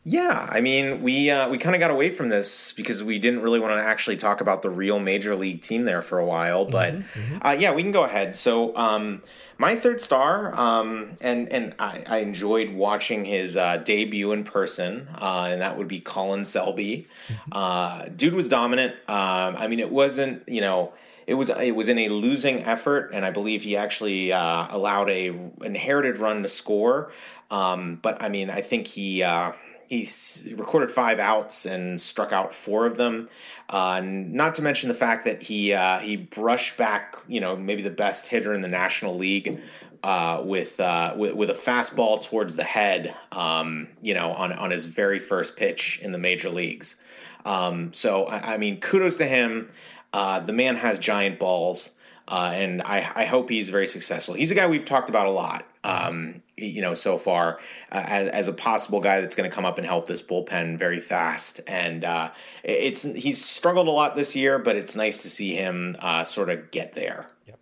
Yeah, 0.09 0.47
I 0.49 0.61
mean, 0.61 1.03
we 1.03 1.31
uh, 1.31 1.49
we 1.49 1.59
kind 1.59 1.75
of 1.75 1.81
got 1.81 1.91
away 1.91 2.11
from 2.11 2.29
this 2.29 2.73
because 2.73 3.03
we 3.03 3.19
didn't 3.19 3.41
really 3.41 3.59
want 3.59 3.77
to 3.77 3.83
actually 3.83 4.15
talk 4.17 4.41
about 4.41 4.63
the 4.63 4.71
real 4.71 5.01
major 5.01 5.35
league 5.35 5.63
team 5.63 5.85
there 5.85 6.01
for 6.01 6.21
a 6.21 6.25
while. 6.25 6.65
But 6.65 6.95
Uh, 7.43 7.57
yeah, 7.59 7.73
we 7.75 7.83
can 7.83 7.91
go 7.91 8.05
ahead. 8.05 8.37
So 8.37 8.77
um, 8.77 9.25
my 9.59 9.75
third 9.75 10.01
star, 10.01 10.55
um, 10.55 11.17
and 11.21 11.49
and 11.51 11.75
I, 11.81 12.05
I 12.07 12.19
enjoyed 12.19 12.71
watching 12.71 13.25
his 13.25 13.57
uh, 13.57 13.79
debut 13.79 14.31
in 14.31 14.45
person, 14.45 15.09
uh, 15.21 15.49
and 15.51 15.61
that 15.61 15.77
would 15.77 15.89
be 15.89 15.99
Colin 15.99 16.45
Selby. 16.45 17.09
Uh, 17.51 18.05
dude 18.15 18.35
was 18.35 18.49
dominant. 18.49 18.93
Um, 19.09 19.57
I 19.59 19.67
mean, 19.67 19.81
it 19.81 19.91
wasn't 19.91 20.49
you 20.49 20.61
know. 20.61 20.93
It 21.27 21.35
was 21.35 21.51
it 21.51 21.75
was 21.75 21.89
in 21.89 21.99
a 21.99 22.09
losing 22.11 22.63
effort, 22.63 23.11
and 23.13 23.25
I 23.25 23.33
believe 23.33 23.65
he 23.65 23.77
actually 23.77 24.33
uh, 24.33 24.69
allowed 24.71 25.11
a 25.11 25.35
inherited 25.65 26.19
run 26.19 26.43
to 26.43 26.49
score. 26.49 27.11
Um, 27.51 27.99
but 28.01 28.23
I 28.23 28.29
mean, 28.29 28.49
I 28.49 28.61
think 28.61 28.87
he 28.87 29.25
uh, 29.25 29.51
he 29.89 30.09
recorded 30.55 30.91
five 30.91 31.19
outs 31.19 31.67
and 31.67 32.01
struck 32.01 32.33
out 32.33 32.55
four 32.55 32.87
of 32.87 32.97
them. 32.97 33.29
Uh, 33.69 34.01
not 34.05 34.55
to 34.55 34.63
mention 34.63 34.89
the 34.89 34.95
fact 34.95 35.25
that 35.25 35.43
he 35.43 35.73
uh, 35.73 35.99
he 35.99 36.17
brushed 36.17 36.77
back, 36.77 37.17
you 37.27 37.41
know, 37.41 37.57
maybe 37.57 37.83
the 37.83 37.91
best 37.91 38.29
hitter 38.29 38.53
in 38.53 38.61
the 38.61 38.69
National 38.69 39.17
League 39.17 39.61
uh, 40.03 40.41
with, 40.45 40.79
uh, 40.79 41.15
with 41.17 41.35
with 41.35 41.51
a 41.51 41.55
fastball 41.55 42.23
towards 42.23 42.57
the 42.57 42.65
head, 42.65 43.17
um, 43.33 43.89
you 44.03 44.15
know, 44.15 44.33
on 44.33 44.53
on 44.53 44.71
his 44.71 44.87
very 44.87 45.19
first 45.19 45.57
pitch 45.57 45.99
in 46.03 46.13
the 46.13 46.19
major 46.19 46.51
leagues. 46.51 47.03
Um, 47.45 47.93
so 47.93 48.27
I, 48.27 48.55
I 48.55 48.57
mean, 48.57 48.81
kudos 48.81 49.17
to 49.17 49.27
him. 49.27 49.71
Uh, 50.13 50.41
the 50.41 50.53
man 50.53 50.77
has 50.77 50.99
giant 50.99 51.39
balls. 51.39 51.93
Uh, 52.29 52.51
and 52.55 52.83
I, 52.83 53.09
I 53.15 53.25
hope 53.25 53.49
he's 53.49 53.69
very 53.69 53.87
successful. 53.87 54.35
He's 54.35 54.51
a 54.51 54.57
guy 54.57 54.67
we've 54.67 54.85
talked 54.85 55.09
about 55.09 55.29
a 55.29 55.31
lot, 55.31 55.65
um, 55.87 56.43
you 56.57 56.81
know, 56.81 56.95
so 56.95 57.17
far 57.17 57.61
uh, 57.93 58.03
as, 58.05 58.29
as 58.29 58.49
a 58.49 58.53
possible 58.53 59.01
guy 59.01 59.21
that's 59.21 59.37
going 59.37 59.49
to 59.49 59.55
come 59.55 59.65
up 59.65 59.79
and 59.79 59.87
help 59.87 60.07
this 60.07 60.21
bullpen 60.21 60.79
very 60.79 60.99
fast. 60.99 61.61
And 61.69 62.05
uh, 62.05 62.33
it's 62.65 63.05
he's 63.05 63.43
struggled 63.43 63.87
a 63.87 63.93
lot 63.93 64.17
this 64.17 64.35
year, 64.35 64.59
but 64.59 64.75
it's 64.75 64.97
nice 64.97 65.23
to 65.23 65.31
see 65.31 65.55
him 65.55 65.97
uh, 66.01 66.25
sort 66.25 66.51
of 66.51 66.73
get 66.73 66.95
there. 66.95 67.29
Yep. 67.47 67.59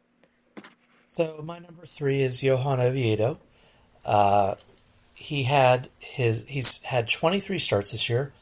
So 1.04 1.42
my 1.44 1.58
number 1.58 1.84
three 1.84 2.22
is 2.22 2.42
Johan 2.42 2.80
Oviedo. 2.80 3.38
Uh, 4.06 4.54
he 5.12 5.42
had 5.42 5.90
his 5.98 6.46
he's 6.48 6.82
had 6.82 7.08
23 7.08 7.58
starts 7.58 7.92
this 7.92 8.08
year. 8.08 8.32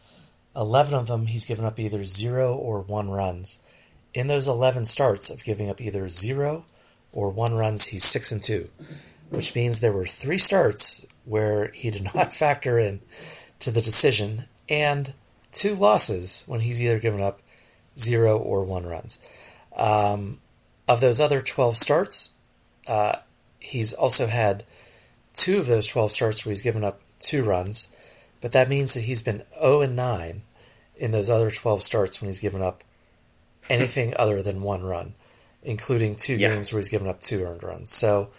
11 0.55 0.95
of 0.95 1.07
them 1.09 1.27
he's 1.27 1.47
given 1.47 1.65
up 1.65 1.81
either 1.81 2.05
zero 2.05 2.55
or 2.55 2.81
one 2.81 3.11
runs. 3.11 3.65
In 4.15 4.29
those 4.29 4.47
11 4.47 4.85
starts 4.85 5.29
of 5.29 5.43
giving 5.43 5.69
up 5.71 5.81
either 5.81 6.09
zero 6.09 6.67
or 7.11 7.31
one 7.31 7.55
runs, 7.55 7.87
he's 7.87 8.05
six 8.05 8.31
and 8.31 8.43
two, 8.43 8.69
which 9.33 9.55
means 9.55 9.81
there 9.81 9.93
were 9.93 10.07
three 10.07 10.39
starts 10.39 11.07
where 11.25 11.71
he 11.75 11.91
did 11.91 12.05
not 12.15 12.33
factor 12.35 12.79
in 12.79 13.01
to 13.61 13.71
the 13.71 13.83
decision, 13.83 14.45
and 14.69 15.15
two 15.51 15.75
losses 15.75 16.45
when 16.47 16.61
he's 16.61 16.81
either 16.81 16.99
given 16.99 17.21
up 17.21 17.41
zero 17.99 18.39
or 18.39 18.65
one 18.65 18.85
runs. 18.87 19.19
Um, 19.77 20.41
of 20.89 21.01
those 21.01 21.21
other 21.21 21.41
12 21.41 21.77
starts, 21.77 22.37
uh, 22.87 23.17
he's 23.61 23.93
also 23.95 24.27
had 24.27 24.65
two 25.35 25.59
of 25.59 25.67
those 25.67 25.87
12 25.87 26.11
starts 26.13 26.45
where 26.45 26.51
he's 26.51 26.63
given 26.63 26.85
up 26.85 27.01
two 27.21 27.43
runs, 27.45 27.95
but 28.41 28.53
that 28.53 28.69
means 28.69 28.95
that 28.95 29.03
he's 29.03 29.23
been 29.23 29.43
0 29.61 29.81
and 29.83 29.97
9 29.97 30.43
in 30.97 31.11
those 31.13 31.31
other 31.31 31.51
12 31.51 31.83
starts 31.83 32.21
when 32.21 32.29
he's 32.29 32.41
given 32.41 32.61
up 32.63 32.83
anything 33.71 34.15
other 34.19 34.43
than 34.43 34.63
one 34.63 34.83
run. 34.83 35.15
including 35.65 36.17
two 36.17 36.35
Yeah. 36.35 36.49
games 36.49 36.73
where 36.73 36.81
he's 36.81 36.89
given 36.89 37.07
up 37.07 37.21
two 37.21 37.45
earned 37.45 37.63
runs. 37.63 37.91
So 37.93 38.31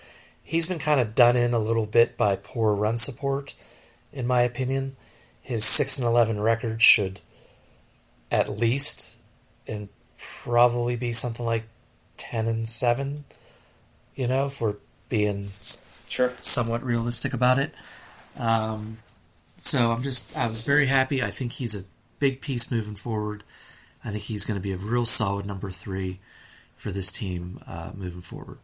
he's 0.43 0.67
been 0.67 0.79
kind 0.79 0.99
of 0.99 1.15
done 1.15 1.35
in 1.35 1.53
a 1.53 1.59
little 1.59 1.85
bit 1.85 2.17
by 2.17 2.35
poor 2.35 2.75
run 2.75 2.97
support, 2.97 3.53
in 4.11 4.27
my 4.27 4.41
opinion. 4.41 4.95
His 5.41 5.65
six 5.65 5.97
and 5.97 6.07
eleven 6.07 6.39
record 6.39 6.81
should 6.81 7.21
at 8.31 8.49
least 8.49 9.17
and 9.67 9.89
probably 10.17 10.95
be 10.95 11.11
something 11.11 11.45
like 11.45 11.65
ten 12.17 12.47
and 12.47 12.67
seven. 12.67 13.25
You 14.15 14.27
know, 14.27 14.45
if 14.45 14.61
we're 14.61 14.75
being 15.09 15.49
Sure. 16.07 16.31
somewhat 16.39 16.83
realistic 16.83 17.33
about 17.33 17.59
it. 17.59 17.73
Um, 18.37 18.99
so 19.57 19.91
I'm 19.91 20.03
just, 20.03 20.37
I 20.37 20.47
was 20.47 20.63
very 20.63 20.85
happy. 20.85 21.23
I 21.23 21.31
think 21.31 21.53
he's 21.53 21.75
a 21.75 21.85
big 22.19 22.41
piece 22.41 22.71
moving 22.71 22.95
forward. 22.95 23.43
I 24.05 24.11
think 24.11 24.23
he's 24.23 24.45
going 24.45 24.59
to 24.59 24.61
be 24.63 24.71
a 24.71 24.77
real 24.77 25.05
solid 25.05 25.45
number 25.45 25.71
three 25.71 26.19
for 26.75 26.91
this 26.91 27.11
team 27.11 27.59
uh, 27.67 27.91
moving 27.95 28.21
forward. 28.21 28.57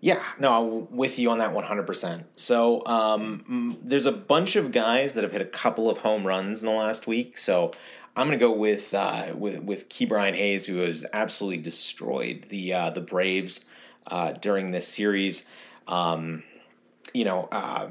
Yeah, 0.00 0.22
no, 0.38 0.86
I'm 0.88 0.96
with 0.96 1.18
you 1.18 1.30
on 1.30 1.38
that 1.38 1.52
100%. 1.52 2.24
So, 2.36 2.86
um, 2.86 3.78
there's 3.82 4.06
a 4.06 4.12
bunch 4.12 4.54
of 4.54 4.70
guys 4.70 5.14
that 5.14 5.24
have 5.24 5.32
hit 5.32 5.40
a 5.40 5.46
couple 5.46 5.90
of 5.90 5.98
home 5.98 6.24
runs 6.24 6.60
in 6.60 6.66
the 6.66 6.74
last 6.74 7.06
week. 7.06 7.36
So, 7.36 7.72
I'm 8.18 8.26
going 8.26 8.38
to 8.38 8.44
go 8.44 8.52
with 8.52 8.94
uh, 8.94 9.32
with 9.36 9.62
with 9.62 9.88
Ke'Bryan 9.88 10.34
Hayes, 10.34 10.66
who 10.66 10.78
has 10.78 11.06
absolutely 11.12 11.58
destroyed 11.58 12.46
the 12.48 12.72
uh, 12.72 12.90
the 12.90 13.00
Braves 13.00 13.64
uh, 14.08 14.32
during 14.32 14.72
this 14.72 14.88
series. 14.88 15.46
Um, 15.86 16.42
you 17.14 17.24
know, 17.24 17.48
uh, 17.52 17.86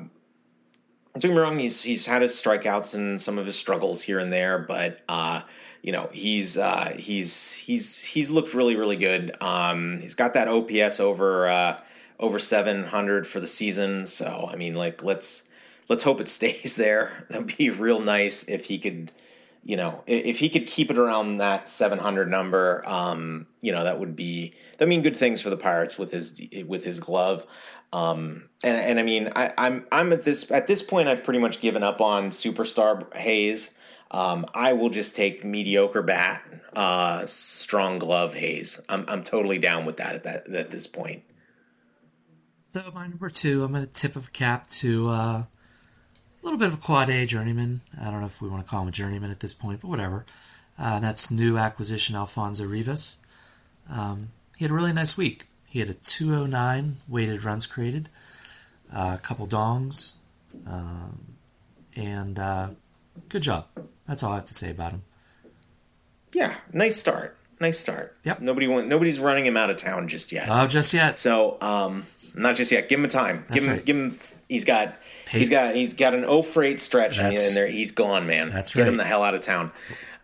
don't 1.13 1.31
get 1.31 1.31
me 1.31 1.37
wrong, 1.37 1.59
he's 1.59 1.81
he's 1.83 2.05
had 2.07 2.21
his 2.21 2.33
strikeouts 2.33 2.93
and 2.93 3.19
some 3.21 3.37
of 3.37 3.45
his 3.45 3.57
struggles 3.57 4.01
here 4.01 4.19
and 4.19 4.31
there, 4.31 4.59
but 4.59 4.99
uh, 5.07 5.41
you 5.81 5.91
know 5.91 6.09
he's 6.11 6.57
uh, 6.57 6.93
he's 6.97 7.53
he's 7.53 8.03
he's 8.03 8.29
looked 8.29 8.53
really 8.53 8.75
really 8.75 8.97
good. 8.97 9.35
Um, 9.41 9.99
he's 10.01 10.15
got 10.15 10.33
that 10.33 10.49
OPS 10.49 10.99
over 10.99 11.47
uh, 11.47 11.79
over 12.19 12.39
seven 12.39 12.85
hundred 12.85 13.27
for 13.27 13.39
the 13.39 13.47
season. 13.47 14.05
So 14.05 14.49
I 14.51 14.55
mean, 14.55 14.73
like 14.73 15.03
let's 15.03 15.47
let's 15.89 16.03
hope 16.03 16.19
it 16.19 16.29
stays 16.29 16.75
there. 16.75 17.25
That'd 17.29 17.57
be 17.57 17.69
real 17.69 17.99
nice 17.99 18.43
if 18.43 18.65
he 18.65 18.79
could. 18.79 19.11
You 19.63 19.75
know, 19.75 20.01
if 20.07 20.39
he 20.39 20.47
could 20.47 20.65
keep 20.65 20.89
it 20.89 20.97
around 20.97 21.39
that 21.39 21.67
700 21.67 22.29
number, 22.29 22.87
um, 22.87 23.47
you 23.59 23.73
know, 23.73 23.83
that 23.83 23.99
would 23.99 24.15
be 24.15 24.53
that 24.77 24.87
mean 24.87 25.01
good 25.01 25.17
things 25.17 25.41
for 25.41 25.49
the 25.49 25.57
Pirates 25.57 25.97
with 25.97 26.11
his 26.11 26.41
with 26.65 26.85
his 26.85 27.01
glove. 27.01 27.45
Um, 27.93 28.49
and 28.63 28.77
and 28.77 28.99
I 28.99 29.03
mean, 29.03 29.31
I, 29.35 29.53
I'm 29.57 29.85
I'm 29.91 30.11
at 30.13 30.23
this 30.23 30.49
at 30.51 30.67
this 30.67 30.81
point, 30.81 31.07
I've 31.07 31.23
pretty 31.23 31.39
much 31.39 31.59
given 31.59 31.83
up 31.83 32.01
on 32.01 32.29
superstar 32.29 33.13
Hayes. 33.15 33.71
Um, 34.09 34.45
I 34.53 34.73
will 34.73 34.89
just 34.89 35.15
take 35.15 35.43
mediocre 35.43 36.01
bat, 36.01 36.41
uh, 36.73 37.25
strong 37.25 37.99
glove 37.99 38.35
Hayes. 38.35 38.81
I'm 38.89 39.05
I'm 39.07 39.23
totally 39.23 39.57
down 39.57 39.85
with 39.85 39.97
that 39.97 40.15
at 40.15 40.23
that 40.23 40.53
at 40.53 40.71
this 40.71 40.87
point. 40.87 41.23
So 42.77 42.91
my 42.93 43.07
number 43.07 43.31
two, 43.31 43.63
I'm 43.63 43.71
going 43.71 43.87
to 43.87 43.91
tip 43.91 44.15
of 44.15 44.27
a 44.27 44.29
cap 44.29 44.67
to 44.67 45.09
uh, 45.09 45.11
a 45.11 45.47
little 46.43 46.59
bit 46.59 46.67
of 46.67 46.75
a 46.75 46.77
quad 46.77 47.09
A 47.09 47.25
journeyman. 47.25 47.81
I 47.99 48.11
don't 48.11 48.19
know 48.19 48.27
if 48.27 48.39
we 48.39 48.47
want 48.47 48.63
to 48.63 48.69
call 48.69 48.83
him 48.83 48.87
a 48.89 48.91
journeyman 48.91 49.31
at 49.31 49.39
this 49.39 49.55
point, 49.55 49.81
but 49.81 49.87
whatever. 49.87 50.27
Uh, 50.77 50.99
that's 50.99 51.31
new 51.31 51.57
acquisition 51.57 52.15
Alfonso 52.15 52.65
Rivas. 52.65 53.17
Um, 53.89 54.29
he 54.57 54.63
had 54.63 54.69
a 54.69 54.75
really 54.75 54.93
nice 54.93 55.17
week. 55.17 55.45
He 55.67 55.79
had 55.79 55.89
a 55.89 55.95
209 55.95 56.97
weighted 57.07 57.43
runs 57.43 57.65
created, 57.65 58.09
uh, 58.93 59.13
a 59.15 59.23
couple 59.23 59.47
dongs, 59.47 60.13
um, 60.67 61.33
and 61.95 62.37
uh, 62.37 62.67
good 63.27 63.41
job. 63.41 63.65
That's 64.07 64.21
all 64.21 64.33
I 64.33 64.35
have 64.35 64.45
to 64.45 64.53
say 64.53 64.69
about 64.69 64.91
him. 64.91 65.01
Yeah, 66.31 66.53
nice 66.71 66.95
start. 66.95 67.37
Nice 67.59 67.79
start. 67.79 68.15
Yep. 68.23 68.41
Nobody 68.41 68.67
want, 68.67 68.87
nobody's 68.87 69.19
running 69.19 69.47
him 69.47 69.57
out 69.57 69.71
of 69.71 69.77
town 69.77 70.07
just 70.07 70.31
yet. 70.31 70.47
Oh, 70.47 70.67
just 70.67 70.93
yet. 70.93 71.17
So, 71.17 71.57
um, 71.59 72.05
not 72.37 72.55
just 72.55 72.71
yet. 72.71 72.87
Give 72.89 72.99
him 72.99 73.05
a 73.05 73.09
time. 73.09 73.45
That's 73.49 73.63
give 73.65 73.71
him. 73.71 73.77
right. 73.77 73.85
Give 73.85 73.95
him. 73.95 74.19
He's 74.47 74.63
got. 74.65 74.95
He's 75.31 75.49
got. 75.49 75.75
He's 75.75 75.93
got 75.93 76.13
an 76.13 76.23
O 76.25 76.41
freight 76.41 76.79
stretch 76.79 77.17
in 77.17 77.23
That's- 77.23 77.53
there. 77.55 77.67
He's 77.67 77.91
gone, 77.91 78.27
man. 78.27 78.49
That's 78.49 78.73
Get 78.73 78.87
him 78.87 78.97
the 78.97 79.03
hell 79.03 79.23
out 79.23 79.35
of 79.35 79.41
town. 79.41 79.71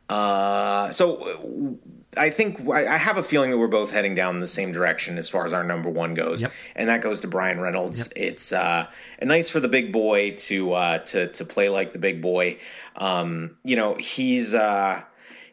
Uh, 0.10 0.91
so 0.91 1.78
I 2.17 2.30
think 2.30 2.67
I 2.69 2.86
I 2.88 2.97
have 2.97 3.17
a 3.17 3.23
feeling 3.23 3.49
that 3.52 3.58
we're 3.58 3.67
both 3.67 3.91
heading 3.91 4.15
down 4.15 4.39
the 4.41 4.47
same 4.47 4.71
direction 4.71 5.17
as 5.17 5.30
far 5.30 5.45
as 5.45 5.54
our 5.54 5.63
number 5.63 5.89
one 5.89 6.13
goes, 6.13 6.41
Yep. 6.41 6.52
and 6.76 6.89
that 6.89 7.02
goes 7.02 7.21
to 7.21 7.28
Bryan 7.28 7.60
Reynolds. 7.60 8.10
It's 8.15 8.52
uh, 8.54 8.88
nice 9.21 9.49
for 9.49 9.60
the 9.60 9.69
big 9.69 9.91
boy 9.91 10.32
to 10.32 10.73
uh, 10.73 10.97
to 10.99 11.28
to 11.28 11.45
play 11.45 11.69
like 11.69 11.93
the 11.93 11.99
big 11.99 12.21
boy. 12.21 12.58
Um, 12.95 13.58
you 13.63 13.76
know, 13.76 13.95
he's 13.95 14.54
uh, 14.54 15.02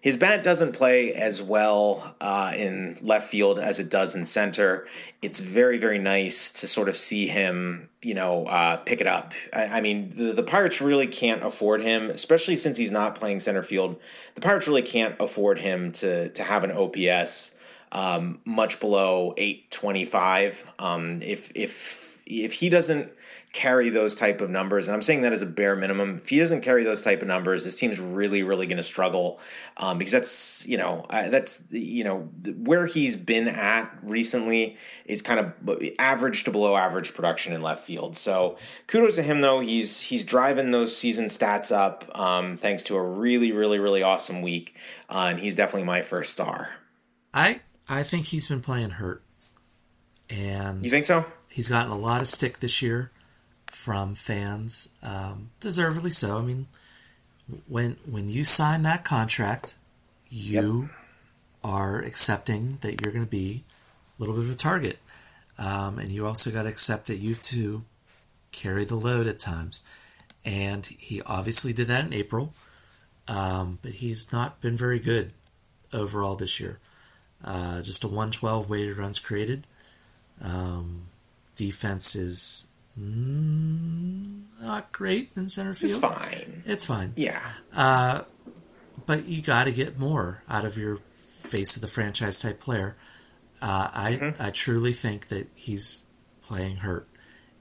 his 0.01 0.17
bat 0.17 0.43
doesn't 0.43 0.73
play 0.73 1.13
as 1.13 1.43
well 1.43 2.15
uh, 2.21 2.53
in 2.57 2.97
left 3.03 3.29
field 3.29 3.59
as 3.59 3.79
it 3.79 3.91
does 3.91 4.17
in 4.17 4.25
center. 4.25 4.87
It's 5.21 5.41
very, 5.41 5.77
very 5.77 5.99
nice 5.99 6.51
to 6.53 6.67
sort 6.67 6.89
of 6.89 6.97
see 6.97 7.27
him, 7.27 7.91
you 8.01 8.15
know, 8.15 8.47
uh, 8.47 8.79
pick 8.79 9.03
it 9.03 9.07
up. 9.07 9.35
I, 9.53 9.67
I 9.67 9.81
mean, 9.83 10.13
the, 10.17 10.33
the 10.33 10.43
Pirates 10.43 10.81
really 10.81 11.07
can't 11.07 11.45
afford 11.45 11.83
him, 11.83 12.09
especially 12.09 12.57
since 12.57 12.79
he's 12.79 12.91
not 12.91 13.15
playing 13.15 13.41
center 13.41 13.63
field. 13.63 14.01
The 14.37 14.41
Pirates 14.41 14.67
really 14.67 14.83
can't 14.83 15.17
afford 15.21 15.59
him 15.59 15.93
to 15.93 16.31
to 16.31 16.43
have 16.43 16.65
an 16.65 16.73
OPS 16.73 17.53
um, 17.93 18.41
much 18.47 18.81
below 18.81 19.35
eight 19.37 19.71
twenty 19.71 20.07
five. 20.07 20.67
Um, 20.79 21.21
if 21.21 21.53
if 21.55 22.23
if 22.27 22.55
he 22.55 22.71
doesn't 22.71 23.13
carry 23.53 23.89
those 23.89 24.15
type 24.15 24.41
of 24.41 24.49
numbers, 24.49 24.87
and 24.87 24.95
I'm 24.95 25.03
saying 25.03 25.23
that 25.23 25.33
as 25.33 25.43
a 25.43 25.47
bare 25.47 25.75
minimum. 25.75 26.19
If 26.23 26.29
he 26.29 26.39
doesn't 26.39 26.61
carry 26.61 26.85
those 26.85 27.03
type 27.03 27.21
of 27.21 27.27
numbers, 27.29 27.65
this 27.65 27.77
team's 27.77 27.99
really, 27.99 28.45
really 28.45 28.67
going 28.67 28.77
to 28.77 28.83
struggle 28.83 29.41
um, 29.77 29.99
because 29.99 30.13
that's 30.13 30.67
you 30.67 30.79
know 30.79 31.05
uh, 31.11 31.29
that's 31.31 31.63
you 31.71 32.05
know 32.05 32.29
where 32.59 32.87
he's 32.87 33.17
been 33.17 33.49
at 33.49 33.91
recently 34.03 34.77
is 35.05 35.21
kind 35.21 35.41
of 35.41 35.81
average 35.99 36.45
to 36.45 36.53
below 36.53 36.77
average 36.77 37.13
production 37.13 37.53
in 37.53 37.61
left 37.61 37.85
field. 37.85 38.17
So 38.17 38.57
kudos 38.87 39.17
to 39.17 39.23
him 39.23 39.41
though. 39.41 39.59
He's 39.61 40.01
he's 40.01 40.25
driving 40.25 40.71
those 40.71 40.97
season 40.97 41.27
stats 41.27 41.75
up 41.75 42.09
um, 42.17 42.57
thanks 42.57 42.85
to 42.85 42.97
a 42.97 43.03
really, 43.03 43.51
really, 43.51 43.81
really 43.81 44.03
awesome 44.03 44.43
week, 44.43 44.77
uh, 45.09 45.29
and 45.31 45.41
he's 45.41 45.57
definitely 45.57 45.85
my 45.87 46.03
first 46.03 46.33
star. 46.33 46.71
I 47.35 47.61
I 47.89 48.05
think 48.05 48.27
he's 48.27 48.47
been 48.47 48.61
playing 48.61 48.91
hurt, 48.91 49.25
and 50.29 50.85
You 50.85 50.91
think 50.91 51.05
so? 51.05 51.25
he's 51.49 51.69
gotten 51.69 51.91
a 51.91 51.99
lot 51.99 52.21
of 52.21 52.29
stick 52.29 52.61
this 52.61 52.81
year 52.81 53.11
from 53.71 54.15
fans, 54.15 54.91
um, 55.03 55.51
deservedly 55.61 56.11
so. 56.11 56.39
I 56.39 56.43
mean, 56.43 56.67
when 57.69 57.97
when 58.05 58.29
you 58.29 58.45
sign 58.45 58.83
that 58.83 59.05
contract, 59.05 59.77
you 60.29 60.91
are 61.63 62.01
accepting 62.01 62.79
that 62.81 63.01
you're 63.01 63.13
going 63.13 63.25
to 63.25 63.31
be 63.31 63.63
a 64.19 64.23
little 64.23 64.35
bit 64.35 64.45
of 64.45 64.51
a 64.51 64.57
target, 64.57 64.99
um, 65.59 65.99
and 65.99 66.11
you 66.11 66.27
also 66.27 66.51
got 66.51 66.65
to 66.65 66.69
accept 66.69 67.07
that 67.07 67.17
you 67.17 67.31
have 67.31 67.41
to 67.43 67.83
carry 68.53 68.85
the 68.85 68.97
load 68.97 69.27
at 69.27 69.39
times. 69.39 69.83
And 70.45 70.85
he 70.87 71.23
obviously 71.23 71.73
did 71.73 71.89
that 71.89 72.07
in 72.07 72.13
April, 72.13 72.53
um, 73.29 73.79
but 73.83 73.93
he's 73.93 74.33
not 74.33 74.61
been 74.61 74.77
very 74.77 74.99
good 74.99 75.33
overall 75.93 76.35
this 76.35 76.59
year. 76.59 76.79
Uh, 77.45 77.83
just 77.83 78.05
a 78.05 78.09
112 78.09 78.69
weighted 78.69 78.97
runs 78.97 79.19
created. 79.19 79.67
Um, 80.43 81.03
defense 81.57 82.15
is 82.17 82.70
not 84.61 84.93
great 84.93 85.33
in 85.37 85.49
center 85.49 85.75
field. 85.75 85.93
It's 85.93 86.01
fine. 86.01 86.63
It's 86.67 86.85
fine. 86.85 87.13
Yeah. 87.17 87.41
But 89.07 89.25
you 89.27 89.43
got 89.43 89.65
to 89.65 89.73
get 89.73 89.99
more 89.99 90.43
out 90.49 90.65
of 90.65 90.77
your 90.77 90.99
face 91.15 91.75
of 91.77 91.83
the 91.83 91.89
franchise 91.89 92.41
type 92.41 92.61
player. 92.61 92.97
Uh, 93.63 93.89
I 93.93 94.13
Mm-hmm. 94.21 94.43
I 94.43 94.51
truly 94.51 94.93
think 94.93 95.29
that 95.29 95.49
he's 95.55 96.05
playing 96.43 96.77
hurt, 96.77 97.09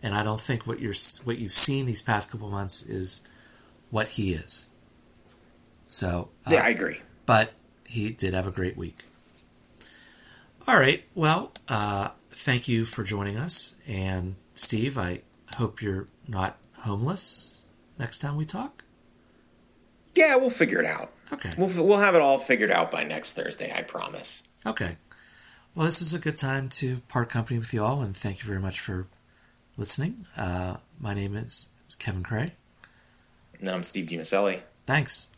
and 0.04 0.14
I 0.16 0.24
don't 0.24 0.40
think 0.42 0.66
what 0.68 0.80
you're 0.80 0.94
what 1.24 1.40
you've 1.40 1.54
seen 1.54 1.86
these 1.86 2.02
past 2.02 2.32
couple 2.32 2.50
months 2.50 2.86
is 2.86 3.28
what 3.90 4.10
he 4.10 4.34
is. 4.34 4.68
So 5.88 6.30
uh, 6.46 6.52
Yeah, 6.52 6.64
I 6.64 6.70
agree. 6.70 7.02
but 7.26 7.54
he 7.88 8.12
did 8.12 8.34
have 8.34 8.48
a 8.48 8.52
great 8.52 8.78
week. 8.78 9.04
All 10.68 10.78
right. 10.78 11.04
Well, 11.16 11.52
uh, 11.68 12.10
thank 12.30 12.68
you 12.68 12.86
for 12.86 13.04
joining 13.04 13.38
us. 13.38 13.82
And 13.88 14.36
Steve, 14.54 14.98
I 14.98 15.22
hope 15.56 15.82
you're 15.82 16.08
not 16.28 16.58
homeless 16.80 17.64
next 17.98 18.20
time 18.20 18.36
we 18.36 18.46
talk. 18.46 18.84
Yeah, 20.16 20.36
we'll 20.36 20.50
figure 20.50 20.80
it 20.80 20.86
out. 20.86 21.12
Okay. 21.32 21.52
We'll 21.58 21.86
we'll 21.86 22.00
have 22.00 22.16
it 22.16 22.22
all 22.22 22.38
figured 22.38 22.72
out 22.72 22.92
by 22.92 23.04
next 23.04 23.34
Thursday. 23.34 23.72
I 23.74 23.84
promise. 23.84 24.44
Okay. 24.66 24.98
Well, 25.76 25.86
this 25.86 26.02
is 26.02 26.14
a 26.14 26.20
good 26.20 26.38
time 26.38 26.70
to 26.70 26.98
part 27.08 27.30
company 27.30 27.60
with 27.60 27.74
you 27.74 27.84
all, 27.84 28.02
and 28.02 28.18
thank 28.18 28.40
you 28.42 28.48
very 28.48 28.60
much 28.60 28.80
for 28.80 29.08
listening. 29.78 30.26
Uh, 30.36 30.78
my 31.00 31.14
name 31.14 31.36
is 31.36 31.70
Kevin 32.00 32.24
Cray. 32.24 32.54
And 33.60 33.70
I'm 33.70 33.84
Steve 33.84 34.08
DiMaselli. 34.08 34.62
Thanks. 34.86 35.30